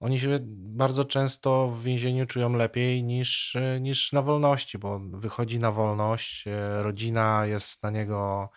oni 0.00 0.18
się 0.20 0.38
bardzo 0.42 1.04
często 1.04 1.68
w 1.68 1.82
więzieniu 1.82 2.26
czują 2.26 2.52
lepiej 2.52 3.04
niż, 3.04 3.56
niż 3.80 4.12
na 4.12 4.22
wolności, 4.22 4.78
bo 4.78 4.98
wychodzi 4.98 5.58
na 5.58 5.72
wolność, 5.72 6.46
e, 6.46 6.82
rodzina 6.82 7.46
jest 7.46 7.82
na 7.82 7.90
niego 7.90 8.50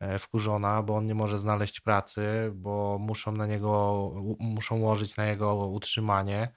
e, 0.00 0.18
wkurzona, 0.18 0.82
bo 0.82 0.96
on 0.96 1.06
nie 1.06 1.14
może 1.14 1.38
znaleźć 1.38 1.80
pracy, 1.80 2.50
bo 2.54 2.98
muszą 3.00 3.32
na 3.32 3.46
niego, 3.46 4.10
muszą 4.40 4.80
łożyć 4.80 5.16
na 5.16 5.26
jego 5.26 5.54
utrzymanie. 5.66 6.54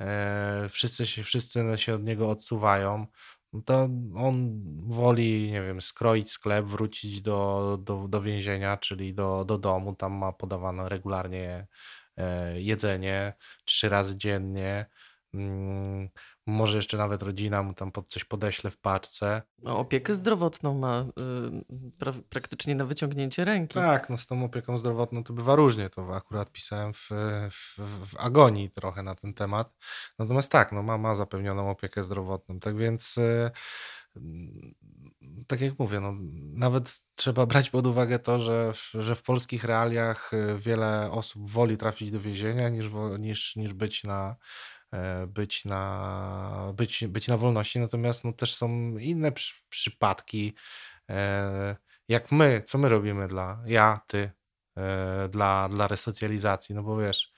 E, 0.00 0.68
wszyscy 0.68 1.06
się, 1.06 1.22
wszyscy 1.22 1.64
się 1.76 1.94
od 1.94 2.04
niego 2.04 2.30
odsuwają. 2.30 3.06
No 3.52 3.62
to 3.62 3.88
on 4.16 4.62
woli, 4.88 5.50
nie 5.50 5.62
wiem, 5.62 5.80
skroić 5.80 6.30
sklep, 6.30 6.66
wrócić 6.66 7.22
do, 7.22 7.78
do, 7.82 8.08
do 8.08 8.22
więzienia, 8.22 8.76
czyli 8.76 9.14
do, 9.14 9.44
do 9.44 9.58
domu. 9.58 9.94
Tam 9.94 10.12
ma 10.12 10.32
podawane 10.32 10.88
regularnie 10.88 11.66
e, 12.16 12.60
jedzenie 12.60 13.34
trzy 13.64 13.88
razy 13.88 14.16
dziennie. 14.16 14.86
Mm, 16.46 16.58
może 16.58 16.76
jeszcze 16.76 16.96
nawet 16.96 17.22
rodzina 17.22 17.62
mu 17.62 17.74
tam 17.74 17.92
pod 17.92 18.08
coś 18.08 18.24
podeśle 18.24 18.70
w 18.70 18.78
paczce. 18.78 19.42
No, 19.58 19.78
opiekę 19.78 20.14
zdrowotną 20.14 20.78
ma 20.78 21.00
y, 21.00 21.92
pra 21.98 22.12
praktycznie 22.28 22.74
na 22.74 22.84
wyciągnięcie 22.84 23.44
ręki. 23.44 23.74
Tak, 23.74 24.10
no 24.10 24.18
z 24.18 24.26
tą 24.26 24.44
opieką 24.44 24.78
zdrowotną 24.78 25.24
to 25.24 25.32
bywa 25.32 25.56
różnie. 25.56 25.90
To 25.90 26.16
akurat 26.16 26.52
pisałem 26.52 26.92
w, 26.92 27.08
w, 27.50 27.78
w 28.06 28.16
agonii 28.18 28.70
trochę 28.70 29.02
na 29.02 29.14
ten 29.14 29.34
temat. 29.34 29.74
Natomiast 30.18 30.50
tak, 30.50 30.72
no 30.72 30.82
ma, 30.82 30.98
ma 30.98 31.14
zapewnioną 31.14 31.70
opiekę 31.70 32.02
zdrowotną. 32.02 32.60
Tak 32.60 32.76
więc 32.76 33.18
y, 33.18 33.50
tak 35.46 35.60
jak 35.60 35.78
mówię, 35.78 36.00
no, 36.00 36.14
nawet 36.54 37.00
trzeba 37.14 37.46
brać 37.46 37.70
pod 37.70 37.86
uwagę 37.86 38.18
to, 38.18 38.38
że, 38.38 38.72
że 38.94 39.14
w 39.14 39.22
polskich 39.22 39.64
realiach 39.64 40.32
y, 40.32 40.58
wiele 40.58 41.10
osób 41.10 41.50
woli 41.50 41.76
trafić 41.76 42.10
do 42.10 42.20
więzienia 42.20 42.68
niż, 42.68 42.86
niż, 43.18 43.56
niż 43.56 43.72
być 43.72 44.04
na 44.04 44.36
być 45.26 45.64
na, 45.64 46.72
być, 46.76 47.06
być 47.06 47.28
na 47.28 47.36
wolności, 47.36 47.80
natomiast 47.80 48.24
no, 48.24 48.32
też 48.32 48.54
są 48.54 48.68
inne 48.98 49.32
przy, 49.32 49.54
przypadki, 49.68 50.54
e, 51.10 51.76
jak 52.08 52.32
my, 52.32 52.62
co 52.66 52.78
my 52.78 52.88
robimy 52.88 53.28
dla, 53.28 53.62
ja, 53.66 54.00
ty, 54.06 54.30
e, 54.76 55.28
dla, 55.28 55.68
dla 55.68 55.88
resocjalizacji, 55.88 56.74
no 56.74 56.82
bo 56.82 56.96
wiesz, 56.96 57.32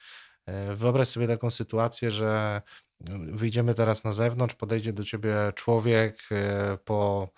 wyobraź 0.74 1.08
sobie 1.08 1.28
taką 1.28 1.50
sytuację, 1.50 2.10
że 2.10 2.62
wyjdziemy 3.32 3.74
teraz 3.74 4.04
na 4.04 4.12
zewnątrz, 4.12 4.54
podejdzie 4.54 4.92
do 4.92 5.04
ciebie 5.04 5.34
człowiek 5.54 6.18
po 6.84 7.28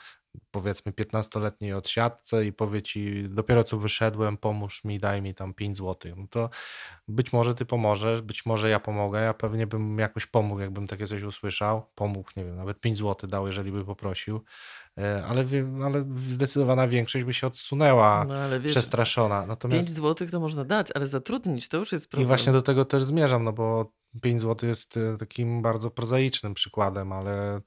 powiedzmy 0.51 0.93
15-letniej 0.93 1.73
odsiadce 1.73 2.47
i 2.47 2.53
powie 2.53 2.83
ci, 2.83 3.25
dopiero 3.29 3.65
co 3.65 3.79
wyszedłem, 3.79 4.37
pomóż 4.37 4.85
mi, 4.85 4.99
daj 4.99 5.23
mi 5.23 5.35
tam 5.35 5.55
5 5.55 5.77
zł. 5.77 6.13
No 6.17 6.27
to 6.31 6.51
być 7.09 7.33
może 7.33 7.55
ty 7.55 7.67
pomożesz, 7.67 8.23
być 8.23 8.47
może 8.47 8.71
ja 8.71 8.81
pomogę, 8.81 9.21
ja 9.21 9.35
pewnie 9.35 9.67
bym 9.67 9.99
jakoś 9.99 10.27
pomógł, 10.27 10.61
jakbym 10.61 10.87
takie 10.87 11.07
coś 11.07 11.23
usłyszał. 11.23 11.87
Pomógł, 11.95 12.31
nie 12.37 12.45
wiem, 12.45 12.57
nawet 12.57 12.81
5 12.81 12.99
zł 12.99 13.31
dał, 13.31 13.47
jeżeli 13.47 13.73
by 13.73 13.85
poprosił. 13.85 14.41
E, 14.99 15.25
ale, 15.29 15.45
ale 15.85 16.05
zdecydowana 16.29 16.89
większość 16.89 17.25
by 17.25 17.35
się 17.35 17.47
odsunęła, 17.47 18.25
no, 18.29 18.61
wiesz, 18.61 18.73
przestraszona. 18.73 19.47
Natomiast... 19.47 19.89
5 19.89 19.97
zł 19.97 20.29
to 20.29 20.41
można 20.41 20.65
dać, 20.65 20.89
ale 20.95 21.07
zatrudnić 21.07 21.69
to 21.69 21.77
już 21.77 21.93
jest 21.93 22.09
problem. 22.09 22.25
I 22.25 22.27
właśnie 22.27 22.53
do 22.53 22.63
tego 22.63 22.85
też 22.85 23.03
zmierzam, 23.03 23.45
no 23.45 23.53
bo 23.53 23.93
5 24.23 24.41
zł 24.41 24.69
jest 24.69 24.97
e, 24.97 25.17
takim 25.17 25.63
bardzo 25.63 25.91
prozaicznym 25.91 26.55
przykładem, 26.55 27.13
ale 27.13 27.61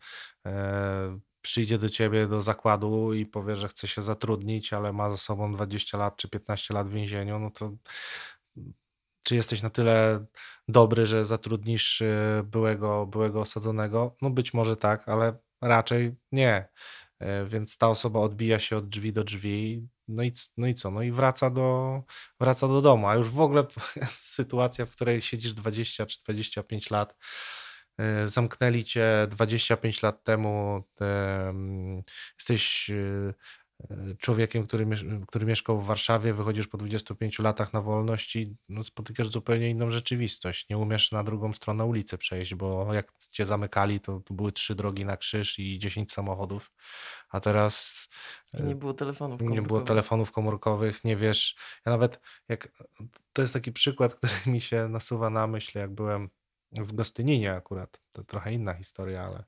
e, 0.45 1.19
przyjdzie 1.49 1.77
do 1.77 1.89
ciebie 1.89 2.27
do 2.27 2.41
zakładu 2.41 3.13
i 3.13 3.25
powie, 3.25 3.55
że 3.55 3.67
chce 3.67 3.87
się 3.87 4.01
zatrudnić, 4.01 4.73
ale 4.73 4.93
ma 4.93 5.11
za 5.11 5.17
sobą 5.17 5.53
20 5.53 5.97
lat 5.97 6.17
czy 6.17 6.29
15 6.29 6.73
lat 6.73 6.87
w 6.87 6.93
więzieniu, 6.93 7.39
no 7.39 7.51
to 7.51 7.71
czy 9.23 9.35
jesteś 9.35 9.61
na 9.61 9.69
tyle 9.69 10.25
dobry, 10.67 11.05
że 11.05 11.25
zatrudnisz 11.25 12.01
y, 12.01 12.43
byłego, 12.45 13.05
byłego 13.05 13.41
osadzonego? 13.41 14.15
No 14.21 14.29
być 14.29 14.53
może 14.53 14.77
tak, 14.77 15.09
ale 15.09 15.37
raczej 15.61 16.15
nie. 16.31 16.69
Y, 17.21 17.25
więc 17.45 17.77
ta 17.77 17.89
osoba 17.89 18.19
odbija 18.19 18.59
się 18.59 18.77
od 18.77 18.89
drzwi 18.89 19.13
do 19.13 19.23
drzwi, 19.23 19.87
no 20.07 20.23
i, 20.23 20.31
no 20.57 20.67
i 20.67 20.73
co? 20.73 20.91
No 20.91 21.01
i 21.01 21.11
wraca 21.11 21.49
do, 21.49 22.01
wraca 22.39 22.67
do 22.67 22.81
domu. 22.81 23.07
A 23.07 23.15
już 23.15 23.29
w 23.29 23.39
ogóle 23.39 23.67
sytuacja, 24.35 24.85
w 24.85 24.91
której 24.91 25.21
siedzisz 25.21 25.53
20 25.53 26.05
czy 26.05 26.19
25 26.23 26.89
lat, 26.89 27.15
zamknęli 28.25 28.83
cię 28.83 29.27
25 29.29 30.01
lat 30.03 30.23
temu, 30.23 30.83
jesteś 32.37 32.89
e, 32.89 33.33
człowiekiem, 34.17 34.67
który, 34.67 34.87
który 35.27 35.45
mieszkał 35.45 35.81
w 35.81 35.85
Warszawie, 35.85 36.33
wychodzisz 36.33 36.67
po 36.67 36.77
25 36.77 37.39
latach 37.39 37.73
na 37.73 37.81
wolność 37.81 38.35
i 38.35 38.55
no, 38.69 38.83
spotykasz 38.83 39.27
zupełnie 39.27 39.69
inną 39.69 39.91
rzeczywistość. 39.91 40.69
Nie 40.69 40.77
umiesz 40.77 41.11
na 41.11 41.23
drugą 41.23 41.53
stronę 41.53 41.85
ulicy 41.85 42.17
przejść, 42.17 42.55
bo 42.55 42.93
jak 42.93 43.13
cię 43.31 43.45
zamykali, 43.45 43.99
to, 43.99 44.19
to 44.19 44.33
były 44.33 44.51
trzy 44.51 44.75
drogi 44.75 45.05
na 45.05 45.17
krzyż 45.17 45.59
i 45.59 45.79
10 45.79 46.11
samochodów, 46.11 46.71
a 47.29 47.39
teraz... 47.39 48.07
I 48.59 48.63
nie 48.63 48.75
było 48.75 48.93
telefonów 48.93 49.39
komórkowych. 49.39 49.63
Nie 49.63 49.67
było 49.67 49.81
telefonów 49.81 50.31
komórkowych, 50.31 51.03
nie 51.03 51.15
wiesz. 51.15 51.55
Ja 51.85 51.91
nawet, 51.91 52.19
jak 52.49 52.71
to 53.33 53.41
jest 53.41 53.53
taki 53.53 53.71
przykład, 53.71 54.15
który 54.15 54.33
mi 54.45 54.61
się 54.61 54.87
nasuwa 54.87 55.29
na 55.29 55.47
myśl, 55.47 55.79
jak 55.79 55.93
byłem 55.93 56.29
w 56.71 56.93
Gostyninie 56.93 57.53
akurat, 57.53 57.99
to 58.11 58.23
trochę 58.23 58.53
inna 58.53 58.73
historia, 58.73 59.23
ale 59.23 59.43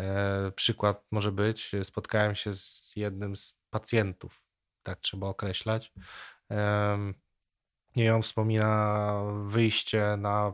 e, 0.00 0.52
przykład 0.52 1.04
może 1.10 1.32
być, 1.32 1.72
spotkałem 1.82 2.34
się 2.34 2.54
z 2.54 2.92
jednym 2.96 3.36
z 3.36 3.60
pacjentów, 3.70 4.42
tak 4.82 5.00
trzeba 5.00 5.26
określać. 5.26 5.92
I 7.96 8.08
on 8.08 8.22
wspomina 8.22 9.14
wyjście 9.46 10.16
na, 10.18 10.52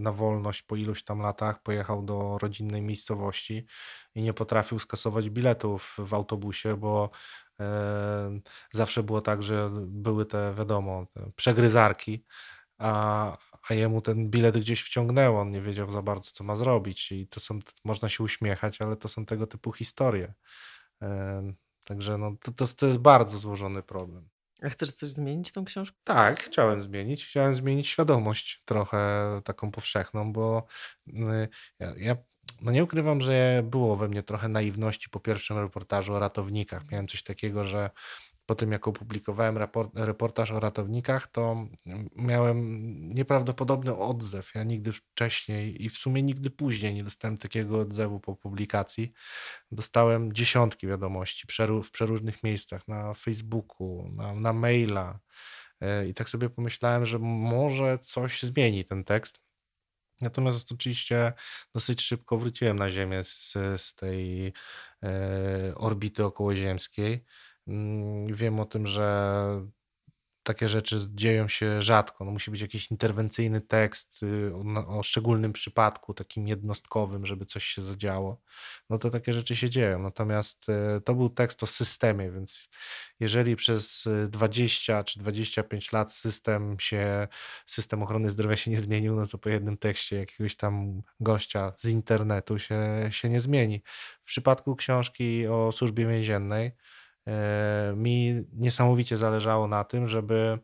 na 0.00 0.12
wolność 0.12 0.62
po 0.62 0.76
iluś 0.76 1.04
tam 1.04 1.20
latach, 1.20 1.62
pojechał 1.62 2.02
do 2.02 2.38
rodzinnej 2.38 2.82
miejscowości 2.82 3.66
i 4.14 4.22
nie 4.22 4.32
potrafił 4.32 4.78
skasować 4.78 5.30
biletów 5.30 5.96
w 5.98 6.14
autobusie, 6.14 6.76
bo 6.76 7.10
zawsze 8.72 9.02
było 9.02 9.20
tak, 9.20 9.42
że 9.42 9.70
były 9.86 10.26
te, 10.26 10.54
wiadomo, 10.54 11.06
te 11.14 11.30
przegryzarki, 11.36 12.24
a, 12.82 13.38
a 13.68 13.74
jemu 13.74 14.00
ten 14.00 14.30
bilet 14.30 14.58
gdzieś 14.58 14.82
wciągnęło, 14.82 15.40
on 15.40 15.50
nie 15.50 15.60
wiedział 15.60 15.92
za 15.92 16.02
bardzo, 16.02 16.30
co 16.30 16.44
ma 16.44 16.56
zrobić 16.56 17.12
i 17.12 17.28
to 17.28 17.40
są, 17.40 17.58
można 17.84 18.08
się 18.08 18.24
uśmiechać, 18.24 18.80
ale 18.80 18.96
to 18.96 19.08
są 19.08 19.26
tego 19.26 19.46
typu 19.46 19.72
historie. 19.72 20.34
Także 21.84 22.18
no, 22.18 22.32
to, 22.42 22.52
to, 22.52 22.66
to 22.76 22.86
jest 22.86 22.98
bardzo 22.98 23.38
złożony 23.38 23.82
problem. 23.82 24.28
A 24.62 24.68
chcesz 24.68 24.92
coś 24.92 25.10
zmienić 25.10 25.52
tą 25.52 25.64
książką? 25.64 25.98
Tak, 26.04 26.40
chciałem 26.40 26.80
zmienić. 26.80 27.26
Chciałem 27.26 27.54
zmienić 27.54 27.88
świadomość 27.88 28.62
trochę 28.64 29.40
taką 29.44 29.70
powszechną, 29.70 30.32
bo 30.32 30.66
ja, 31.80 31.92
ja 31.96 32.16
no 32.60 32.72
nie 32.72 32.84
ukrywam, 32.84 33.20
że 33.20 33.62
było 33.64 33.96
we 33.96 34.08
mnie 34.08 34.22
trochę 34.22 34.48
naiwności 34.48 35.10
po 35.10 35.20
pierwszym 35.20 35.58
reportażu 35.58 36.14
o 36.14 36.18
ratownikach. 36.18 36.90
Miałem 36.90 37.08
coś 37.08 37.22
takiego, 37.22 37.64
że 37.64 37.90
po 38.52 38.56
tym 38.56 38.72
jak 38.72 38.88
opublikowałem 38.88 39.58
raport, 39.58 39.90
reportaż 39.94 40.50
o 40.50 40.60
ratownikach, 40.60 41.26
to 41.26 41.66
miałem 42.16 43.08
nieprawdopodobny 43.08 43.96
odzew. 43.96 44.54
Ja 44.54 44.64
nigdy 44.64 44.92
wcześniej 44.92 45.84
i 45.84 45.88
w 45.88 45.96
sumie 45.96 46.22
nigdy 46.22 46.50
później 46.50 46.94
nie 46.94 47.04
dostałem 47.04 47.38
takiego 47.38 47.80
odzewu 47.80 48.20
po 48.20 48.36
publikacji. 48.36 49.12
Dostałem 49.70 50.32
dziesiątki 50.32 50.86
wiadomości 50.86 51.46
w 51.84 51.90
przeróżnych 51.90 52.42
miejscach, 52.42 52.88
na 52.88 53.14
Facebooku, 53.14 54.08
na, 54.16 54.34
na 54.34 54.52
maila. 54.52 55.20
E, 55.80 56.08
I 56.08 56.14
tak 56.14 56.28
sobie 56.28 56.50
pomyślałem, 56.50 57.06
że 57.06 57.18
może 57.18 57.98
coś 57.98 58.42
zmieni 58.42 58.84
ten 58.84 59.04
tekst. 59.04 59.40
Natomiast 60.20 60.72
oczywiście 60.72 61.32
dosyć 61.74 62.02
szybko 62.02 62.36
wróciłem 62.36 62.78
na 62.78 62.90
Ziemię 62.90 63.24
z, 63.24 63.52
z 63.76 63.94
tej 63.94 64.52
e, 65.02 65.74
orbity 65.74 66.24
okołoziemskiej. 66.24 67.24
Mm, 67.68 68.34
wiem 68.34 68.60
o 68.60 68.64
tym, 68.64 68.86
że 68.86 69.72
takie 70.42 70.68
rzeczy 70.68 71.00
dzieją 71.14 71.48
się 71.48 71.82
rzadko. 71.82 72.24
No 72.24 72.30
musi 72.30 72.50
być 72.50 72.60
jakiś 72.60 72.90
interwencyjny 72.90 73.60
tekst 73.60 74.22
y, 74.22 74.52
o, 74.54 74.98
o, 74.98 75.02
szczególnym 75.02 75.52
przypadku, 75.52 76.14
takim 76.14 76.48
jednostkowym, 76.48 77.26
żeby 77.26 77.46
coś 77.46 77.64
się 77.64 77.82
zadziało. 77.82 78.40
No 78.90 78.98
to 78.98 79.10
takie 79.10 79.32
rzeczy 79.32 79.56
się 79.56 79.70
dzieją. 79.70 79.98
Natomiast 79.98 80.66
y, 80.68 81.00
to 81.00 81.14
był 81.14 81.30
tekst 81.30 81.62
o 81.62 81.66
systemie, 81.66 82.30
więc 82.30 82.68
jeżeli 83.20 83.56
przez 83.56 84.08
20 84.28 85.00
y, 85.00 85.04
czy 85.04 85.18
25 85.18 85.92
lat 85.92 86.12
system 86.12 86.76
się, 86.80 87.28
system 87.66 88.02
ochrony 88.02 88.30
zdrowia 88.30 88.56
się 88.56 88.70
nie 88.70 88.80
zmienił, 88.80 89.16
no 89.16 89.26
to 89.26 89.38
po 89.38 89.48
jednym 89.48 89.76
tekście 89.76 90.16
jakiegoś 90.16 90.56
tam 90.56 91.02
gościa 91.20 91.72
z 91.76 91.88
internetu 91.88 92.58
się, 92.58 93.08
się 93.10 93.28
nie 93.28 93.40
zmieni. 93.40 93.82
W 94.22 94.26
przypadku 94.26 94.76
książki 94.76 95.46
o 95.46 95.72
służbie 95.72 96.06
więziennej, 96.06 96.72
mi 97.96 98.44
niesamowicie 98.52 99.16
zależało 99.16 99.68
na 99.68 99.84
tym, 99.84 100.08
żeby 100.08 100.58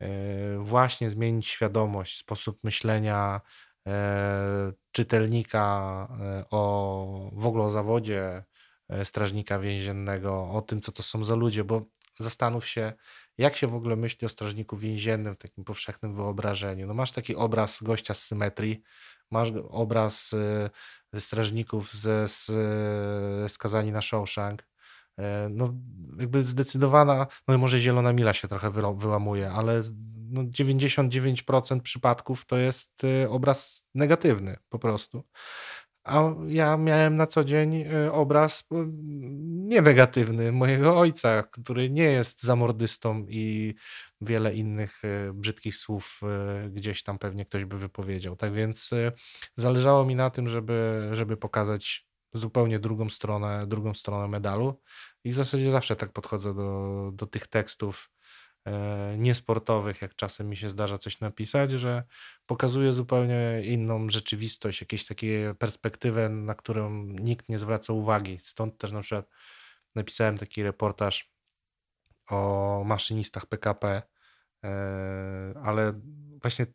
e, 0.00 0.58
właśnie 0.58 1.10
zmienić 1.10 1.48
świadomość, 1.48 2.18
sposób 2.18 2.58
myślenia 2.64 3.40
e, 3.86 4.72
czytelnika 4.92 6.08
o 6.50 7.30
w 7.32 7.46
ogóle 7.46 7.64
o 7.64 7.70
zawodzie 7.70 8.44
strażnika 9.04 9.58
więziennego, 9.58 10.50
o 10.50 10.62
tym, 10.62 10.80
co 10.80 10.92
to 10.92 11.02
są 11.02 11.24
za 11.24 11.34
ludzie, 11.34 11.64
bo 11.64 11.82
zastanów 12.18 12.68
się, 12.68 12.92
jak 13.38 13.56
się 13.56 13.66
w 13.66 13.74
ogóle 13.74 13.96
myśli 13.96 14.26
o 14.26 14.28
strażniku 14.28 14.76
więziennym 14.76 15.34
w 15.34 15.38
takim 15.38 15.64
powszechnym 15.64 16.14
wyobrażeniu. 16.14 16.86
No 16.86 16.94
masz 16.94 17.12
taki 17.12 17.36
obraz 17.36 17.82
gościa 17.82 18.14
z 18.14 18.22
symetrii, 18.22 18.82
masz 19.30 19.52
obraz 19.68 20.34
strażników 21.18 21.94
ze, 21.94 22.28
z 22.28 22.52
skazani 23.52 23.92
na 23.92 24.02
Shawshank, 24.02 24.62
E, 24.62 24.73
no, 25.50 25.74
jakby 26.18 26.42
zdecydowana, 26.42 27.26
no 27.48 27.58
może 27.58 27.78
zielona 27.78 28.12
mila 28.12 28.32
się 28.32 28.48
trochę 28.48 28.70
wyłamuje, 28.70 29.50
ale 29.50 29.82
no 30.34 30.42
99% 30.42 31.80
przypadków 31.80 32.44
to 32.44 32.56
jest 32.56 33.04
y, 33.04 33.30
obraz 33.30 33.88
negatywny 33.94 34.56
po 34.68 34.78
prostu. 34.78 35.24
A 36.04 36.22
ja 36.46 36.76
miałem 36.76 37.16
na 37.16 37.26
co 37.26 37.44
dzień 37.44 37.74
y, 37.76 38.12
obraz 38.12 38.60
y, 38.60 38.64
nie 39.44 39.82
negatywny 39.82 40.52
mojego 40.52 40.98
ojca, 40.98 41.42
który 41.42 41.90
nie 41.90 42.04
jest 42.04 42.42
zamordystą 42.42 43.26
i 43.28 43.74
wiele 44.20 44.54
innych 44.54 45.02
brzydkich 45.34 45.74
słów 45.74 46.20
gdzieś 46.70 47.02
tam 47.02 47.18
pewnie 47.18 47.44
ktoś 47.44 47.64
by 47.64 47.78
wypowiedział. 47.78 48.36
Tak 48.36 48.52
więc 48.52 48.90
zależało 49.56 50.04
mi 50.04 50.14
na 50.14 50.30
tym, 50.30 50.48
żeby, 50.48 51.08
żeby 51.12 51.36
pokazać 51.36 52.06
zupełnie 52.34 52.78
drugą 52.78 53.10
stronę, 53.10 53.66
drugą 53.66 53.94
stronę 53.94 54.28
medalu. 54.28 54.80
I 55.24 55.30
w 55.30 55.34
zasadzie 55.34 55.70
zawsze 55.70 55.96
tak 55.96 56.12
podchodzę 56.12 56.54
do, 56.54 57.10
do 57.14 57.26
tych 57.26 57.46
tekstów 57.46 58.10
e, 58.64 59.16
niesportowych, 59.18 60.02
jak 60.02 60.14
czasem 60.14 60.48
mi 60.48 60.56
się 60.56 60.70
zdarza 60.70 60.98
coś 60.98 61.20
napisać, 61.20 61.70
że 61.70 62.04
pokazuje 62.46 62.92
zupełnie 62.92 63.62
inną 63.64 64.10
rzeczywistość, 64.10 64.80
jakieś 64.80 65.06
takie 65.06 65.54
perspektywę, 65.58 66.28
na 66.28 66.54
którą 66.54 67.04
nikt 67.04 67.48
nie 67.48 67.58
zwraca 67.58 67.92
uwagi. 67.92 68.38
Stąd 68.38 68.78
też 68.78 68.92
na 68.92 69.00
przykład 69.00 69.28
napisałem 69.94 70.38
taki 70.38 70.62
reportaż 70.62 71.34
o 72.30 72.82
maszynistach 72.86 73.46
PKP, 73.46 74.02
ale 75.62 76.00
właśnie 76.42 76.66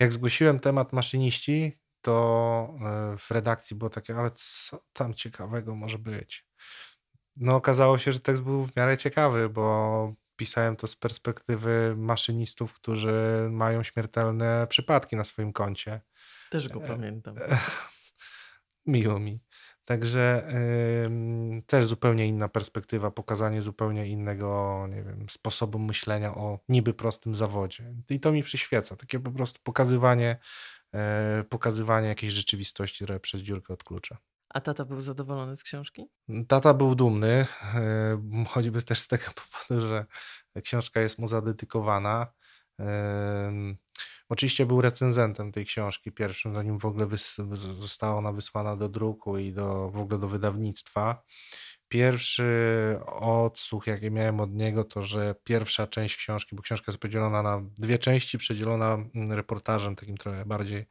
jak 0.00 0.12
zgłosiłem 0.12 0.60
temat 0.60 0.92
maszyniści, 0.92 1.78
to 2.06 2.74
w 3.18 3.30
redakcji 3.30 3.76
było 3.76 3.90
takie, 3.90 4.16
ale 4.16 4.30
co 4.34 4.84
tam 4.92 5.14
ciekawego 5.14 5.74
może 5.74 5.98
być? 5.98 6.46
No 7.36 7.56
okazało 7.56 7.98
się, 7.98 8.12
że 8.12 8.20
tekst 8.20 8.42
był 8.42 8.66
w 8.66 8.76
miarę 8.76 8.96
ciekawy, 8.96 9.48
bo 9.48 10.12
pisałem 10.36 10.76
to 10.76 10.86
z 10.86 10.96
perspektywy 10.96 11.94
maszynistów, 11.96 12.74
którzy 12.74 13.48
mają 13.50 13.82
śmiertelne 13.82 14.66
przypadki 14.66 15.16
na 15.16 15.24
swoim 15.24 15.52
koncie. 15.52 16.00
Też 16.50 16.68
go 16.68 16.80
pamiętam. 16.80 17.34
Miło 18.86 19.18
mi. 19.18 19.40
Także 19.84 20.48
yy, 21.10 21.62
też 21.62 21.86
zupełnie 21.86 22.26
inna 22.26 22.48
perspektywa, 22.48 23.10
pokazanie 23.10 23.62
zupełnie 23.62 24.06
innego, 24.06 24.86
nie 24.90 25.02
wiem, 25.02 25.26
sposobu 25.30 25.78
myślenia 25.78 26.34
o 26.34 26.58
niby 26.68 26.94
prostym 26.94 27.34
zawodzie. 27.34 27.94
I 28.10 28.20
to 28.20 28.32
mi 28.32 28.42
przyświeca. 28.42 28.96
Takie 28.96 29.20
po 29.20 29.30
prostu 29.30 29.60
pokazywanie, 29.62 30.38
pokazywanie 31.48 32.08
jakiejś 32.08 32.32
rzeczywistości, 32.32 33.04
która 33.04 33.18
przez 33.18 33.40
dziurkę 33.40 33.74
odklucza. 33.74 34.18
A 34.48 34.60
tata 34.60 34.84
był 34.84 35.00
zadowolony 35.00 35.56
z 35.56 35.62
książki? 35.62 36.06
Tata 36.48 36.74
był 36.74 36.94
dumny, 36.94 37.46
yy, 38.34 38.44
choćby 38.44 38.82
też 38.82 38.98
z 38.98 39.08
tego 39.08 39.24
powodu, 39.68 39.88
że 39.88 40.06
książka 40.62 41.00
jest 41.00 41.18
mu 41.18 41.28
zadedykowana. 41.28 42.26
Oczywiście 44.28 44.66
był 44.66 44.80
recenzentem 44.80 45.52
tej 45.52 45.66
książki 45.66 46.12
pierwszym, 46.12 46.54
zanim 46.54 46.78
w 46.78 46.84
ogóle 46.84 47.08
została 47.56 48.16
ona 48.16 48.32
wysłana 48.32 48.76
do 48.76 48.88
druku 48.88 49.38
i 49.38 49.52
do, 49.52 49.90
w 49.90 49.96
ogóle 49.96 50.18
do 50.18 50.28
wydawnictwa. 50.28 51.22
Pierwszy 51.88 52.98
odsłuch, 53.06 53.86
jaki 53.86 54.10
miałem 54.10 54.40
od 54.40 54.54
niego, 54.54 54.84
to 54.84 55.02
że 55.02 55.34
pierwsza 55.44 55.86
część 55.86 56.16
książki, 56.16 56.56
bo 56.56 56.62
książka 56.62 56.92
jest 56.92 57.02
podzielona 57.02 57.42
na 57.42 57.62
dwie 57.78 57.98
części, 57.98 58.38
przedzielona 58.38 58.94
mm, 58.94 59.32
reportażem 59.32 59.96
takim 59.96 60.16
trochę 60.16 60.44
bardziej 60.44 60.86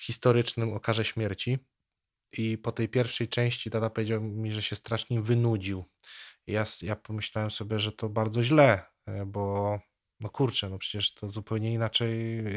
historycznym 0.00 0.72
o 0.72 0.80
karze 0.80 1.04
śmierci. 1.04 1.58
I 2.32 2.58
po 2.58 2.72
tej 2.72 2.88
pierwszej 2.88 3.28
części 3.28 3.70
tata 3.70 3.90
powiedział 3.90 4.20
mi, 4.20 4.52
że 4.52 4.62
się 4.62 4.76
strasznie 4.76 5.22
wynudził. 5.22 5.84
Ja, 6.46 6.64
ja 6.82 6.96
pomyślałem 6.96 7.50
sobie, 7.50 7.78
że 7.78 7.92
to 7.92 8.08
bardzo 8.08 8.42
źle, 8.42 8.82
e, 9.06 9.26
bo 9.26 9.78
no 10.20 10.30
kurczę, 10.30 10.68
no 10.68 10.78
przecież 10.78 11.14
to 11.14 11.28
zupełnie 11.28 11.72
inaczej, 11.72 12.12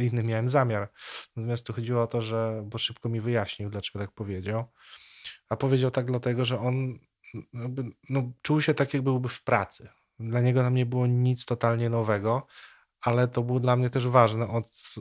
inny 0.05 0.23
miałem 0.23 0.49
zamiar. 0.49 0.91
Natomiast 1.35 1.65
tu 1.65 1.73
chodziło 1.73 2.03
o 2.03 2.07
to, 2.07 2.21
że, 2.21 2.63
bo 2.65 2.77
szybko 2.77 3.09
mi 3.09 3.21
wyjaśnił, 3.21 3.69
dlaczego 3.69 3.99
tak 3.99 4.11
powiedział. 4.11 4.65
A 5.49 5.57
powiedział 5.57 5.91
tak 5.91 6.05
dlatego, 6.05 6.45
że 6.45 6.59
on 6.59 6.99
no, 8.09 8.31
czuł 8.41 8.61
się 8.61 8.73
tak, 8.73 8.93
jakby 8.93 9.11
byłby 9.11 9.29
w 9.29 9.43
pracy. 9.43 9.89
Dla 10.19 10.41
niego 10.41 10.61
tam 10.61 10.75
nie 10.75 10.85
było 10.85 11.07
nic 11.07 11.45
totalnie 11.45 11.89
nowego, 11.89 12.47
ale 13.01 13.27
to 13.27 13.43
był 13.43 13.59
dla 13.59 13.75
mnie 13.75 13.89
też 13.89 14.07
ważny 14.07 14.47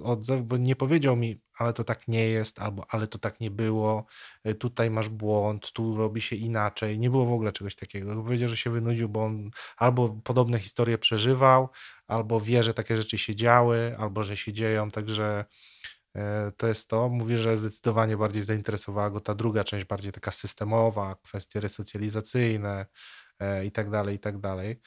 odzew, 0.02 0.42
bo 0.42 0.56
nie 0.56 0.76
powiedział 0.76 1.16
mi, 1.16 1.40
ale 1.58 1.72
to 1.72 1.84
tak 1.84 2.08
nie 2.08 2.28
jest, 2.28 2.58
albo 2.58 2.86
ale 2.88 3.06
to 3.06 3.18
tak 3.18 3.40
nie 3.40 3.50
było, 3.50 4.06
y, 4.46 4.54
tutaj 4.54 4.90
masz 4.90 5.08
błąd, 5.08 5.72
tu 5.72 5.96
robi 5.96 6.20
się 6.20 6.36
inaczej. 6.36 6.98
Nie 6.98 7.10
było 7.10 7.26
w 7.26 7.32
ogóle 7.32 7.52
czegoś 7.52 7.76
takiego. 7.76 8.22
Powiedział, 8.22 8.48
że 8.48 8.56
się 8.56 8.70
wynudził, 8.70 9.08
bo 9.08 9.24
on 9.24 9.50
albo 9.76 10.08
podobne 10.08 10.58
historie 10.58 10.98
przeżywał, 10.98 11.68
albo 12.06 12.40
wie, 12.40 12.62
że 12.62 12.74
takie 12.74 12.96
rzeczy 12.96 13.18
się 13.18 13.34
działy, 13.34 13.96
albo 13.98 14.24
że 14.24 14.36
się 14.36 14.52
dzieją, 14.52 14.90
także 14.90 15.44
to 16.56 16.66
jest 16.66 16.88
to. 16.88 17.08
Mówi, 17.08 17.36
że 17.36 17.56
zdecydowanie 17.56 18.16
bardziej 18.16 18.42
zainteresowała 18.42 19.10
go 19.10 19.20
ta 19.20 19.34
druga 19.34 19.64
część, 19.64 19.84
bardziej 19.84 20.12
taka 20.12 20.30
systemowa, 20.30 21.16
kwestie 21.22 21.60
resocjalizacyjne 21.60 22.86
e, 23.38 23.64
i 23.64 23.72
tak 23.72 23.90
dalej, 23.90 24.16
i 24.16 24.18
tak 24.18 24.38
dalej. 24.38 24.80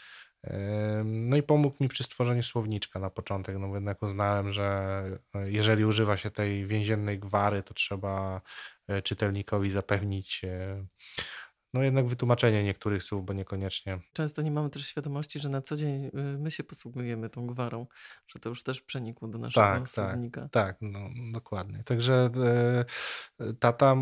No 1.06 1.38
i 1.38 1.44
pomógł 1.44 1.78
mi 1.80 1.90
przy 1.90 2.04
stworzeniu 2.04 2.44
słowniczka 2.44 3.00
na 3.00 3.10
początek, 3.10 3.58
no 3.58 3.68
bo 3.68 3.76
jednak 3.76 4.02
uznałem, 4.02 4.54
że 4.54 5.06
e, 5.36 5.52
jeżeli 5.52 5.86
używa 5.86 6.18
się 6.18 6.32
tej 6.32 6.68
więziennej 6.68 7.20
gwary, 7.20 7.64
to 7.64 7.74
trzeba 7.74 8.42
e, 8.88 9.02
czytelnikowi 9.02 9.72
zapewnić 9.72 10.42
no 11.74 11.84
jednak 11.84 12.08
wytłumaczenie 12.08 12.64
niektórych 12.64 13.04
słów, 13.04 13.26
bo 13.26 13.34
niekoniecznie. 13.34 14.00
Często 14.14 14.42
nie 14.42 14.52
mamy 14.52 14.70
też 14.70 14.88
świadomości, 14.88 15.40
że 15.40 15.50
na 15.50 15.62
co 15.62 15.76
dzień 15.76 16.06
y, 16.06 16.12
my 16.40 16.52
się 16.52 16.64
posługujemy 16.64 17.30
tą 17.30 17.48
gwarą, 17.48 17.88
że 18.28 18.40
to 18.40 18.50
już 18.50 18.64
też 18.64 18.82
przenikło 18.82 19.28
do 19.28 19.40
naszego 19.40 19.66
tak, 19.66 19.80
tak 19.80 19.90
słownika. 19.90 20.42
Tak, 20.42 20.52
tak, 20.52 20.78
no 20.82 21.00
dokładnie. 21.32 21.84
Także 21.84 22.30
e, 23.40 23.54
tata 23.54 23.96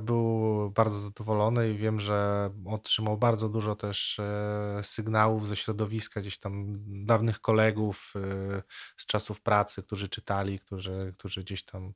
był 0.00 0.70
bardzo 0.70 0.98
zadowolony 0.98 1.70
i 1.70 1.76
wiem, 1.76 2.00
że 2.00 2.50
otrzymał 2.66 3.18
bardzo 3.18 3.48
dużo 3.48 3.76
też 3.76 4.18
e, 4.18 4.80
sygnałów 4.82 5.48
ze 5.48 5.56
środowiska 5.56 6.20
gdzieś 6.20 6.38
tam 6.38 6.72
dawnych 7.04 7.40
kolegów 7.40 8.12
e, 8.16 8.62
z 8.96 9.06
czasów 9.06 9.40
pracy, 9.40 9.82
którzy 9.82 10.08
czytali, 10.08 10.58
którzy, 10.58 11.14
którzy 11.18 11.40
gdzieś 11.40 11.64
tam 11.64 11.92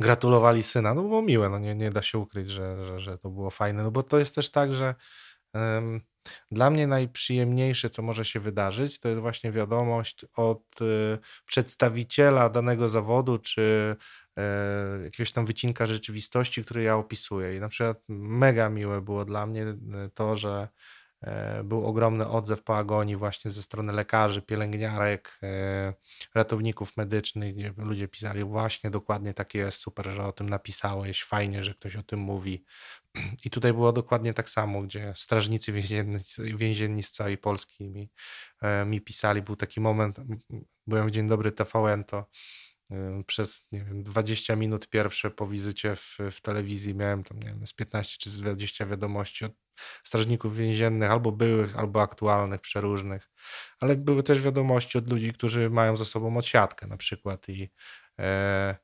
gratulowali 0.00 0.62
syna. 0.62 0.94
No 0.94 1.02
było 1.02 1.22
miłe, 1.22 1.48
no 1.48 1.58
nie, 1.58 1.74
nie 1.74 1.90
da 1.90 2.02
się 2.02 2.18
ukryć, 2.18 2.50
że, 2.50 2.86
że, 2.86 3.00
że 3.00 3.18
to 3.18 3.30
było 3.30 3.50
fajne, 3.50 3.82
no 3.82 3.90
bo 3.90 4.02
to 4.02 4.18
jest 4.18 4.34
też 4.34 4.50
tak, 4.50 4.74
że 4.74 4.94
um, 5.54 6.00
dla 6.50 6.70
mnie 6.70 6.86
najprzyjemniejsze, 6.86 7.90
co 7.90 8.02
może 8.02 8.24
się 8.24 8.40
wydarzyć, 8.40 9.00
to 9.00 9.08
jest 9.08 9.20
właśnie 9.20 9.52
wiadomość 9.52 10.26
od 10.36 10.82
y, 10.82 11.18
przedstawiciela 11.46 12.48
danego 12.48 12.88
zawodu, 12.88 13.38
czy 13.38 13.96
y, 14.38 15.04
jakiegoś 15.04 15.32
tam 15.32 15.46
wycinka 15.46 15.86
rzeczywistości, 15.86 16.64
który 16.64 16.82
ja 16.82 16.96
opisuję. 16.96 17.56
I 17.56 17.60
na 17.60 17.68
przykład 17.68 18.02
mega 18.08 18.68
miłe 18.68 19.00
było 19.00 19.24
dla 19.24 19.46
mnie 19.46 19.62
y, 19.62 19.76
to, 20.14 20.36
że 20.36 20.68
E, 20.68 21.05
był 21.64 21.86
ogromny 21.86 22.28
odzew 22.28 22.62
po 22.62 22.76
agonii 22.76 23.16
właśnie 23.16 23.50
ze 23.50 23.62
strony 23.62 23.92
lekarzy, 23.92 24.42
pielęgniarek, 24.42 25.38
e, 25.42 25.94
ratowników 26.34 26.96
medycznych, 26.96 27.54
gdzie 27.54 27.72
ludzie 27.76 28.08
pisali 28.08 28.44
właśnie 28.44 28.90
dokładnie 28.90 29.34
tak 29.34 29.54
jest, 29.54 29.78
super, 29.78 30.10
że 30.10 30.24
o 30.24 30.32
tym 30.32 30.48
napisałeś, 30.48 31.24
fajnie, 31.24 31.64
że 31.64 31.74
ktoś 31.74 31.96
o 31.96 32.02
tym 32.02 32.20
mówi. 32.20 32.64
I 33.44 33.50
tutaj 33.50 33.72
było 33.72 33.92
dokładnie 33.92 34.34
tak 34.34 34.48
samo, 34.48 34.82
gdzie 34.82 35.12
strażnicy 35.16 35.72
więzienni, 35.72 36.18
więzienni 36.38 37.02
z 37.02 37.12
całej 37.12 37.38
Polski 37.38 37.88
mi, 37.88 38.10
e, 38.62 38.84
mi 38.84 39.00
pisali. 39.00 39.42
Był 39.42 39.56
taki 39.56 39.80
moment, 39.80 40.16
byłem 40.86 41.08
w 41.08 41.10
Dzień 41.10 41.28
Dobry 41.28 41.52
TVN, 41.52 42.04
to 42.04 42.26
przez 43.26 43.66
nie 43.72 43.84
wiem, 43.84 44.02
20 44.02 44.56
minut 44.56 44.88
pierwsze 44.88 45.30
po 45.30 45.46
wizycie 45.46 45.96
w, 45.96 46.18
w 46.30 46.40
telewizji 46.40 46.94
miałem 46.94 47.22
tam 47.22 47.38
nie 47.38 47.48
wiem, 47.48 47.66
z 47.66 47.72
15 47.72 48.16
czy 48.18 48.30
z 48.30 48.36
20 48.36 48.86
wiadomości 48.86 49.44
od 49.44 49.52
strażników 50.04 50.56
więziennych, 50.56 51.10
albo 51.10 51.32
byłych, 51.32 51.78
albo 51.78 52.02
aktualnych, 52.02 52.60
przeróżnych, 52.60 53.28
ale 53.80 53.96
były 53.96 54.22
też 54.22 54.42
wiadomości 54.42 54.98
od 54.98 55.08
ludzi, 55.12 55.32
którzy 55.32 55.70
mają 55.70 55.96
za 55.96 56.04
sobą 56.04 56.36
odsiadkę 56.36 56.86
na 56.86 56.96
przykład 56.96 57.48
i 57.48 57.70
e, 58.18 58.76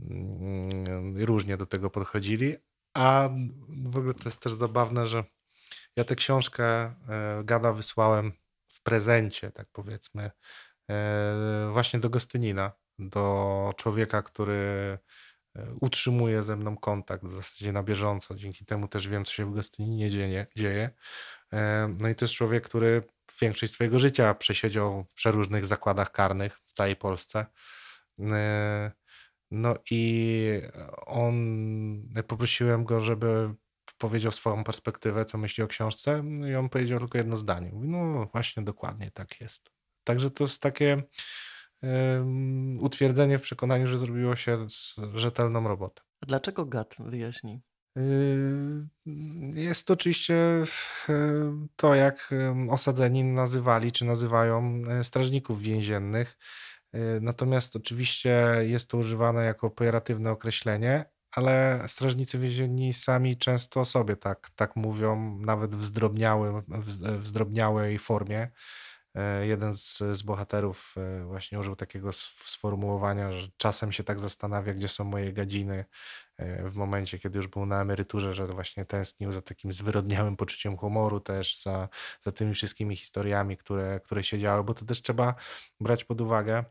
mm, 0.00 1.24
różnie 1.24 1.56
do 1.56 1.66
tego 1.66 1.90
podchodzili. 1.90 2.56
A 2.94 3.30
w 3.68 3.96
ogóle 3.96 4.14
to 4.14 4.24
jest 4.24 4.42
też 4.42 4.52
zabawne, 4.52 5.06
że 5.06 5.24
ja 5.96 6.04
tę 6.04 6.16
książkę 6.16 6.64
e, 6.64 6.94
Gada 7.44 7.72
wysłałem 7.72 8.32
w 8.66 8.82
prezencie, 8.82 9.50
tak 9.50 9.68
powiedzmy, 9.72 10.30
e, 10.90 11.70
właśnie 11.72 12.00
do 12.00 12.10
Gostynina, 12.10 12.72
do 12.98 13.72
człowieka, 13.76 14.22
który 14.22 14.98
utrzymuje 15.80 16.42
ze 16.42 16.56
mną 16.56 16.76
kontakt 16.76 17.24
w 17.24 17.32
zasadzie 17.32 17.72
na 17.72 17.82
bieżąco. 17.82 18.34
Dzięki 18.34 18.64
temu 18.64 18.88
też 18.88 19.08
wiem, 19.08 19.24
co 19.24 19.32
się 19.32 19.46
w 19.50 19.54
Gostyninie 19.54 20.10
dzieje. 20.10 20.46
dzieje. 20.56 20.90
E, 21.52 21.94
no 21.98 22.08
i 22.08 22.14
to 22.14 22.24
jest 22.24 22.34
człowiek, 22.34 22.64
który 22.64 23.02
większość 23.40 23.72
swojego 23.72 23.98
życia 23.98 24.34
przesiedział 24.34 25.04
w 25.04 25.14
przeróżnych 25.14 25.66
zakładach 25.66 26.12
karnych 26.12 26.60
w 26.64 26.72
całej 26.72 26.96
Polsce. 26.96 27.46
E, 28.20 28.92
no 29.50 29.74
i 29.90 30.62
on, 31.06 31.34
poprosiłem 32.26 32.84
go, 32.84 33.00
żeby 33.00 33.54
powiedział 33.98 34.32
swoją 34.32 34.64
perspektywę, 34.64 35.24
co 35.24 35.38
myśli 35.38 35.64
o 35.64 35.66
książce, 35.66 36.22
no 36.22 36.48
i 36.48 36.54
on 36.54 36.68
powiedział 36.68 36.98
tylko 36.98 37.18
jedno 37.18 37.36
zdanie. 37.36 37.70
Mówi, 37.72 37.88
no 37.88 38.26
właśnie, 38.32 38.62
dokładnie 38.62 39.10
tak 39.10 39.40
jest. 39.40 39.70
Także 40.04 40.30
to 40.30 40.44
jest 40.44 40.62
takie 40.62 41.02
utwierdzenie 42.80 43.38
w 43.38 43.42
przekonaniu, 43.42 43.86
że 43.86 43.98
zrobiło 43.98 44.36
się 44.36 44.66
rzetelną 45.14 45.68
robotę. 45.68 46.02
A 46.20 46.26
dlaczego 46.26 46.66
GAT 46.66 46.96
wyjaśni? 46.98 47.60
Yy, 47.96 48.88
jest 49.54 49.86
to 49.86 49.92
oczywiście 49.92 50.34
to, 51.76 51.94
jak 51.94 52.30
osadzeni 52.70 53.24
nazywali 53.24 53.92
czy 53.92 54.04
nazywają 54.04 54.82
e, 54.88 55.04
strażników 55.04 55.60
więziennych. 55.62 56.38
E, 56.92 56.98
natomiast 57.20 57.76
oczywiście 57.76 58.46
jest 58.60 58.90
to 58.90 58.98
używane 58.98 59.44
jako 59.44 59.70
pejoratywne 59.70 60.30
określenie, 60.30 61.04
ale 61.30 61.84
strażnicy 61.86 62.38
więzienni 62.38 62.94
sami 62.94 63.36
często 63.36 63.84
sobie 63.84 64.16
tak, 64.16 64.50
tak 64.56 64.76
mówią, 64.76 65.38
nawet 65.38 65.74
w 65.74 65.84
zdrobniałej 67.26 67.98
formie. 67.98 68.50
E, 69.18 69.46
jeden 69.46 69.76
z, 69.76 69.98
z 70.12 70.22
bohaterów 70.22 70.94
e, 70.96 71.24
właśnie 71.24 71.58
użył 71.58 71.76
takiego 71.76 72.12
sformułowania, 72.12 73.32
że 73.32 73.48
czasem 73.56 73.92
się 73.92 74.04
tak 74.04 74.18
zastanawia, 74.18 74.74
gdzie 74.74 74.88
są 74.88 75.04
moje 75.04 75.32
gadziny 75.32 75.84
w 76.64 76.74
momencie, 76.74 77.18
kiedy 77.18 77.38
już 77.38 77.46
był 77.46 77.66
na 77.66 77.80
emeryturze, 77.82 78.34
że 78.34 78.46
właśnie 78.46 78.84
tęsknił 78.84 79.32
za 79.32 79.42
takim 79.42 79.72
zwyrodniałym 79.72 80.36
poczuciem 80.36 80.76
humoru 80.76 81.20
też, 81.20 81.62
za, 81.62 81.88
za 82.20 82.32
tymi 82.32 82.54
wszystkimi 82.54 82.96
historiami, 82.96 83.56
które, 83.56 84.00
które 84.04 84.24
się 84.24 84.38
działy, 84.38 84.64
bo 84.64 84.74
to 84.74 84.84
też 84.84 85.02
trzeba 85.02 85.34
brać 85.80 86.04
pod 86.04 86.20
uwagę, 86.20 86.64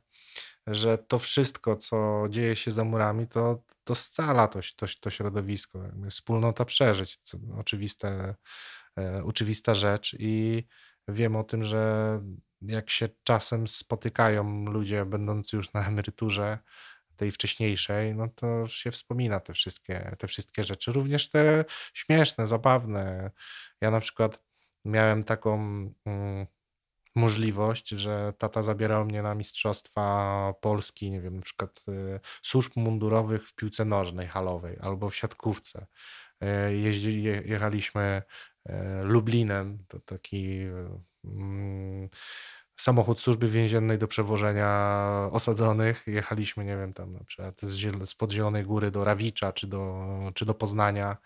że 0.68 0.98
to 0.98 1.20
wszystko, 1.20 1.76
co 1.76 2.26
dzieje 2.30 2.56
się 2.56 2.72
za 2.72 2.84
murami, 2.84 3.28
to, 3.28 3.64
to 3.84 3.95
scala 3.95 4.48
to, 4.48 4.60
to, 4.76 4.86
to 5.02 5.10
środowisko. 5.10 5.80
Wspólnota 6.10 6.66
przeżyć, 6.66 7.20
oczywiste, 7.58 8.36
e, 8.98 9.24
oczywista 9.24 9.76
rzecz 9.76 10.16
i 10.20 10.64
wiem 11.08 11.36
o 11.36 11.43
tym, 11.43 11.64
że 11.64 12.22
jak 12.62 12.89
się 12.89 13.10
czasem 13.24 13.68
spotykają 13.68 14.66
ludzie 14.66 15.05
będący 15.05 15.58
już 15.58 15.74
na 15.74 15.88
emeryturze, 15.88 16.60
tej 17.18 17.32
wcześniejszej, 17.32 18.16
no 18.16 18.28
to 18.36 18.68
się 18.68 18.91
wspomina 18.91 19.39
te 19.39 19.53
wszystkie, 19.53 20.16
te 20.18 20.28
wszystkie 20.28 20.64
rzeczy. 20.64 20.91
Również 20.91 21.30
te 21.30 21.66
śmieszne, 21.93 22.47
zabawne. 22.47 23.32
Ja 23.82 23.91
na 23.91 23.99
przykład 23.99 24.39
miałem 24.86 25.24
taką 25.24 25.55
mm, 26.05 26.47
możliwość, 27.16 27.89
że 27.89 28.34
tata 28.38 28.64
zabierał 28.64 29.05
mnie 29.05 29.22
na 29.22 29.36
mistrzostwa 29.36 30.53
Polski, 30.62 31.12
nie 31.12 31.22
wiem, 31.22 31.36
na 31.36 31.41
przykład 31.41 31.86
y, 31.89 32.20
służb 32.41 32.72
mundurowych 32.76 33.47
w 33.47 33.55
piłce 33.55 33.86
nożnej, 33.86 34.28
halowej 34.28 34.78
albo 34.82 35.10
w 35.10 35.16
siatkówce. 35.16 35.88
Y, 36.43 36.78
jeździ, 36.78 37.24
jechaliśmy 37.24 38.22
y, 38.22 38.47
Lublinem, 39.03 39.78
to 39.88 39.99
taki 39.99 40.59
mm, 41.26 42.09
samochód 42.76 43.20
służby 43.20 43.47
więziennej 43.47 43.97
do 43.97 44.07
przewożenia 44.07 45.30
osadzonych. 45.32 46.03
Jechaliśmy, 46.07 46.65
nie 46.65 46.78
wiem, 46.78 46.93
tam 46.93 47.13
na 47.13 47.24
przykład 47.24 47.61
z, 47.61 48.15
pod 48.15 48.32
Zielonej 48.32 48.63
Góry 48.63 48.91
do 48.91 49.03
Rawicza 49.03 49.53
czy 49.53 49.68
do, 49.68 50.07
czy 50.36 50.45
do 50.45 50.53
Poznania. 50.53 51.18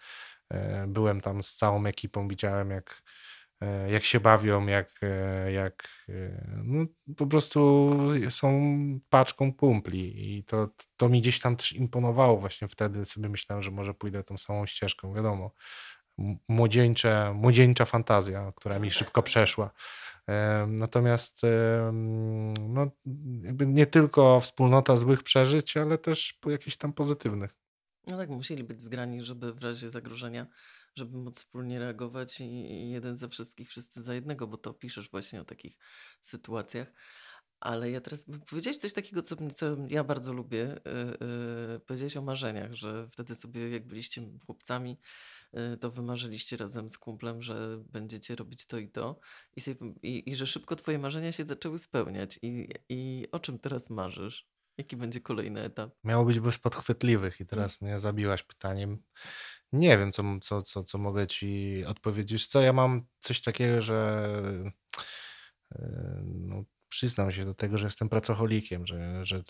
Byłem 0.87 1.21
tam 1.21 1.43
z 1.43 1.55
całą 1.55 1.85
ekipą, 1.85 2.27
widziałem 2.27 2.71
jak 2.71 3.01
E, 3.61 3.91
jak 3.91 4.03
się 4.03 4.19
bawią, 4.19 4.67
jak, 4.67 4.99
e, 5.03 5.51
jak 5.51 5.87
e, 6.09 6.61
no, 6.63 6.85
po 7.17 7.27
prostu 7.27 7.91
są 8.29 8.61
paczką 9.09 9.53
kumpli 9.53 10.37
i 10.37 10.43
to, 10.43 10.69
to 10.97 11.09
mi 11.09 11.21
gdzieś 11.21 11.39
tam 11.39 11.55
też 11.55 11.73
imponowało 11.73 12.37
właśnie 12.37 12.67
wtedy, 12.67 13.05
sobie 13.05 13.29
myślałem, 13.29 13.63
że 13.63 13.71
może 13.71 13.93
pójdę 13.93 14.23
tą 14.23 14.37
samą 14.37 14.65
ścieżką, 14.65 15.13
wiadomo, 15.13 15.51
młodzieńcze, 16.47 17.33
młodzieńcza 17.35 17.85
fantazja, 17.85 18.51
która 18.55 18.79
mi 18.79 18.91
szybko 18.91 19.23
przeszła. 19.23 19.71
Natomiast 20.67 21.41
no, 22.59 22.91
jakby 23.41 23.67
nie 23.67 23.85
tylko 23.85 24.39
wspólnota 24.39 24.97
złych 24.97 25.23
przeżyć, 25.23 25.77
ale 25.77 25.97
też 25.97 26.39
jakichś 26.45 26.77
tam 26.77 26.93
pozytywnych. 26.93 27.55
No 28.07 28.17
tak, 28.17 28.29
musieli 28.29 28.63
być 28.63 28.81
zgrani, 28.81 29.21
żeby 29.21 29.53
w 29.53 29.63
razie 29.63 29.89
zagrożenia 29.89 30.47
żeby 30.95 31.17
móc 31.17 31.37
wspólnie 31.39 31.79
reagować 31.79 32.41
i 32.41 32.89
jeden 32.89 33.17
za 33.17 33.27
wszystkich, 33.27 33.69
wszyscy 33.69 34.03
za 34.03 34.13
jednego, 34.13 34.47
bo 34.47 34.57
to 34.57 34.73
piszesz 34.73 35.09
właśnie 35.09 35.41
o 35.41 35.45
takich 35.45 35.77
sytuacjach. 36.21 36.93
Ale 37.61 37.91
ja 37.91 38.01
teraz 38.01 38.25
powiedziałeś 38.49 38.77
coś 38.77 38.93
takiego, 38.93 39.21
co, 39.21 39.35
co 39.35 39.65
ja 39.87 40.03
bardzo 40.03 40.33
lubię. 40.33 40.79
Yy, 41.71 41.79
powiedziałeś 41.79 42.17
o 42.17 42.21
marzeniach, 42.21 42.73
że 42.73 43.07
wtedy 43.11 43.35
sobie, 43.35 43.69
jak 43.69 43.87
byliście 43.87 44.21
chłopcami, 44.45 44.97
yy, 45.53 45.77
to 45.77 45.91
wymarzyliście 45.91 46.57
razem 46.57 46.89
z 46.89 46.97
kumplem, 46.97 47.41
że 47.41 47.83
będziecie 47.89 48.35
robić 48.35 48.65
to 48.65 48.77
i 48.77 48.89
to. 48.89 49.19
I, 49.55 49.61
sobie, 49.61 49.93
i, 50.03 50.29
i 50.29 50.35
że 50.35 50.47
szybko 50.47 50.75
twoje 50.75 50.99
marzenia 50.99 51.31
się 51.31 51.45
zaczęły 51.45 51.77
spełniać. 51.77 52.39
I, 52.41 52.69
I 52.89 53.27
o 53.31 53.39
czym 53.39 53.59
teraz 53.59 53.89
marzysz? 53.89 54.51
Jaki 54.77 54.97
będzie 54.97 55.21
kolejny 55.21 55.61
etap? 55.61 55.91
Miało 56.03 56.25
być 56.25 56.39
bez 56.39 56.57
podchwytliwych 56.57 57.39
i 57.39 57.45
teraz 57.45 57.81
mnie 57.81 57.99
zabiłaś 57.99 58.43
pytaniem. 58.43 59.03
Nie 59.73 59.97
wiem, 59.97 60.11
co, 60.11 60.23
co, 60.41 60.61
co, 60.61 60.83
co 60.83 60.97
mogę 60.97 61.27
ci 61.27 61.83
odpowiedzieć. 61.87 62.47
Co 62.47 62.61
ja 62.61 62.73
mam 62.73 63.05
coś 63.19 63.41
takiego, 63.41 63.81
że 63.81 64.27
e, 65.71 66.21
no, 66.25 66.63
przyznam 66.91 67.31
się 67.31 67.45
do 67.45 67.53
tego, 67.53 67.77
że 67.77 67.85
jestem 67.85 68.09
pracocholikiem, 68.09 68.85
że, 68.85 69.25
że 69.25 69.43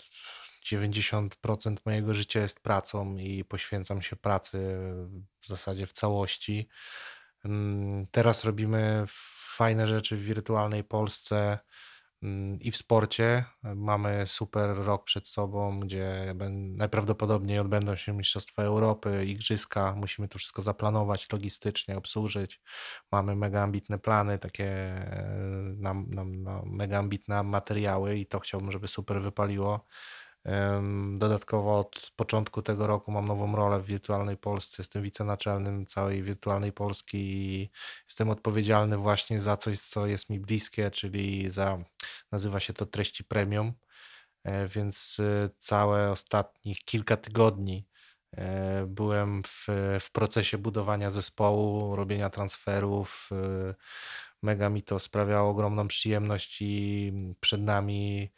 90% 0.66 1.76
mojego 1.86 2.14
życia 2.14 2.40
jest 2.40 2.60
pracą 2.60 3.16
i 3.16 3.44
poświęcam 3.44 4.02
się 4.02 4.16
pracy 4.16 4.58
w 5.40 5.46
zasadzie 5.46 5.86
w 5.86 5.92
całości. 5.92 6.68
Mm, 7.44 8.06
teraz 8.10 8.44
robimy 8.44 9.04
fajne 9.56 9.88
rzeczy 9.88 10.16
w 10.16 10.22
wirtualnej 10.24 10.84
Polsce 10.84 11.58
i 12.60 12.70
w 12.70 12.76
sporcie. 12.76 13.44
Mamy 13.62 14.26
super 14.26 14.76
rok 14.76 15.04
przed 15.04 15.26
sobą, 15.28 15.80
gdzie 15.80 16.34
najprawdopodobniej 16.50 17.58
odbędą 17.58 17.96
się 17.96 18.12
Mistrzostwa 18.12 18.62
Europy, 18.62 19.24
Igrzyska. 19.24 19.94
Musimy 19.96 20.28
to 20.28 20.38
wszystko 20.38 20.62
zaplanować 20.62 21.32
logistycznie, 21.32 21.96
obsłużyć. 21.96 22.60
Mamy 23.12 23.36
mega 23.36 23.62
ambitne 23.62 23.98
plany, 23.98 24.38
takie 24.38 24.94
na, 25.76 25.94
na 25.94 26.24
mega 26.66 26.98
ambitne 26.98 27.42
materiały 27.42 28.18
i 28.18 28.26
to 28.26 28.40
chciałbym, 28.40 28.72
żeby 28.72 28.88
super 28.88 29.22
wypaliło. 29.22 29.86
Dodatkowo 31.14 31.78
od 31.78 32.12
początku 32.16 32.62
tego 32.62 32.86
roku 32.86 33.12
mam 33.12 33.28
nową 33.28 33.56
rolę 33.56 33.80
w 33.80 33.86
Wirtualnej 33.86 34.36
Polsce. 34.36 34.76
Jestem 34.78 35.02
wicenaczelnym 35.02 35.86
całej 35.86 36.22
Wirtualnej 36.22 36.72
Polski 36.72 37.18
i 37.18 37.70
jestem 38.08 38.30
odpowiedzialny 38.30 38.96
właśnie 38.96 39.40
za 39.40 39.56
coś, 39.56 39.80
co 39.80 40.06
jest 40.06 40.30
mi 40.30 40.40
bliskie, 40.40 40.90
czyli 40.90 41.50
za, 41.50 41.78
nazywa 42.32 42.60
się 42.60 42.72
to 42.72 42.86
treści 42.86 43.24
premium. 43.24 43.72
E, 44.44 44.66
więc 44.66 45.16
e, 45.20 45.50
całe 45.58 46.10
ostatnich 46.10 46.84
kilka 46.84 47.16
tygodni 47.16 47.86
e, 48.36 48.86
byłem 48.86 49.42
w, 49.42 49.66
w 50.00 50.10
procesie 50.12 50.58
budowania 50.58 51.10
zespołu, 51.10 51.96
robienia 51.96 52.30
transferów. 52.30 53.30
Mega 54.42 54.68
mi 54.68 54.82
to 54.82 54.98
sprawiało 54.98 55.50
ogromną 55.50 55.88
przyjemność 55.88 56.56
i 56.60 57.12
przed 57.40 57.60
nami 57.60 58.32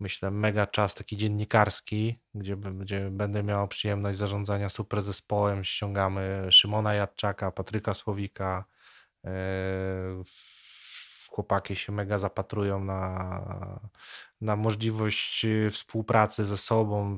myślę, 0.00 0.30
mega 0.30 0.66
czas 0.66 0.94
taki 0.94 1.16
dziennikarski, 1.16 2.20
gdzie, 2.34 2.56
gdzie 2.56 3.10
będę 3.10 3.42
miał 3.42 3.68
przyjemność 3.68 4.18
zarządzania 4.18 4.68
super 4.68 5.02
zespołem. 5.02 5.64
Ściągamy 5.64 6.46
Szymona 6.50 6.94
Jadczaka, 6.94 7.50
Patryka 7.52 7.94
Słowika. 7.94 8.64
E, 9.24 9.30
chłopaki 11.28 11.76
się 11.76 11.92
mega 11.92 12.18
zapatrują 12.18 12.84
na, 12.84 13.90
na 14.40 14.56
możliwość 14.56 15.44
y, 15.44 15.70
współpracy 15.70 16.44
ze 16.44 16.56
sobą. 16.56 17.16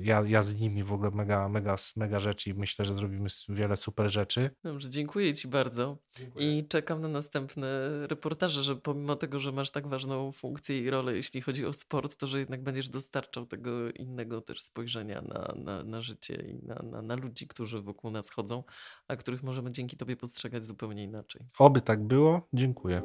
Ja, 0.00 0.22
ja 0.26 0.42
z 0.42 0.54
nimi 0.54 0.84
w 0.84 0.92
ogóle 0.92 1.10
mega, 1.10 1.48
mega, 1.48 1.76
mega 1.96 2.20
rzeczy 2.20 2.50
i 2.50 2.54
myślę, 2.54 2.84
że 2.84 2.94
zrobimy 2.94 3.28
wiele 3.48 3.76
super 3.76 4.10
rzeczy. 4.10 4.50
Dobrze, 4.64 4.88
dziękuję 4.88 5.34
Ci 5.34 5.48
bardzo 5.48 5.98
dziękuję. 6.16 6.58
i 6.58 6.68
czekam 6.68 7.00
na 7.00 7.08
następne 7.08 7.68
reportaże, 8.06 8.62
że 8.62 8.76
pomimo 8.76 9.16
tego, 9.16 9.38
że 9.38 9.52
masz 9.52 9.70
tak 9.70 9.88
ważną 9.88 10.32
funkcję 10.32 10.78
i 10.78 10.90
rolę, 10.90 11.16
jeśli 11.16 11.40
chodzi 11.40 11.66
o 11.66 11.72
sport, 11.72 12.16
to 12.16 12.26
że 12.26 12.38
jednak 12.38 12.62
będziesz 12.62 12.88
dostarczał 12.88 13.46
tego 13.46 13.90
innego 13.90 14.40
też 14.40 14.62
spojrzenia 14.62 15.22
na, 15.22 15.54
na, 15.56 15.84
na 15.84 16.02
życie 16.02 16.34
i 16.34 16.66
na, 16.66 16.74
na, 16.74 17.02
na 17.02 17.14
ludzi, 17.14 17.48
którzy 17.48 17.82
wokół 17.82 18.10
nas 18.10 18.30
chodzą, 18.30 18.64
a 19.08 19.16
których 19.16 19.42
możemy 19.42 19.72
dzięki 19.72 19.96
Tobie 19.96 20.16
postrzegać 20.16 20.64
zupełnie 20.64 21.04
inaczej. 21.04 21.42
Oby 21.58 21.80
tak 21.80 22.04
było. 22.04 22.48
Dziękuję. 22.52 23.02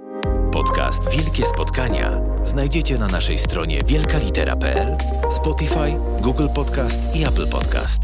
Podcast 0.54 1.10
Wielkie 1.12 1.46
Spotkania 1.46 2.22
znajdziecie 2.44 2.98
na 2.98 3.08
naszej 3.08 3.38
stronie 3.54 3.84
wielkalitera.pl, 3.86 4.96
Spotify, 5.32 5.96
Google 6.22 6.50
Podcast 6.50 7.16
i 7.16 7.26
Apple 7.26 7.48
Podcast. 7.48 8.02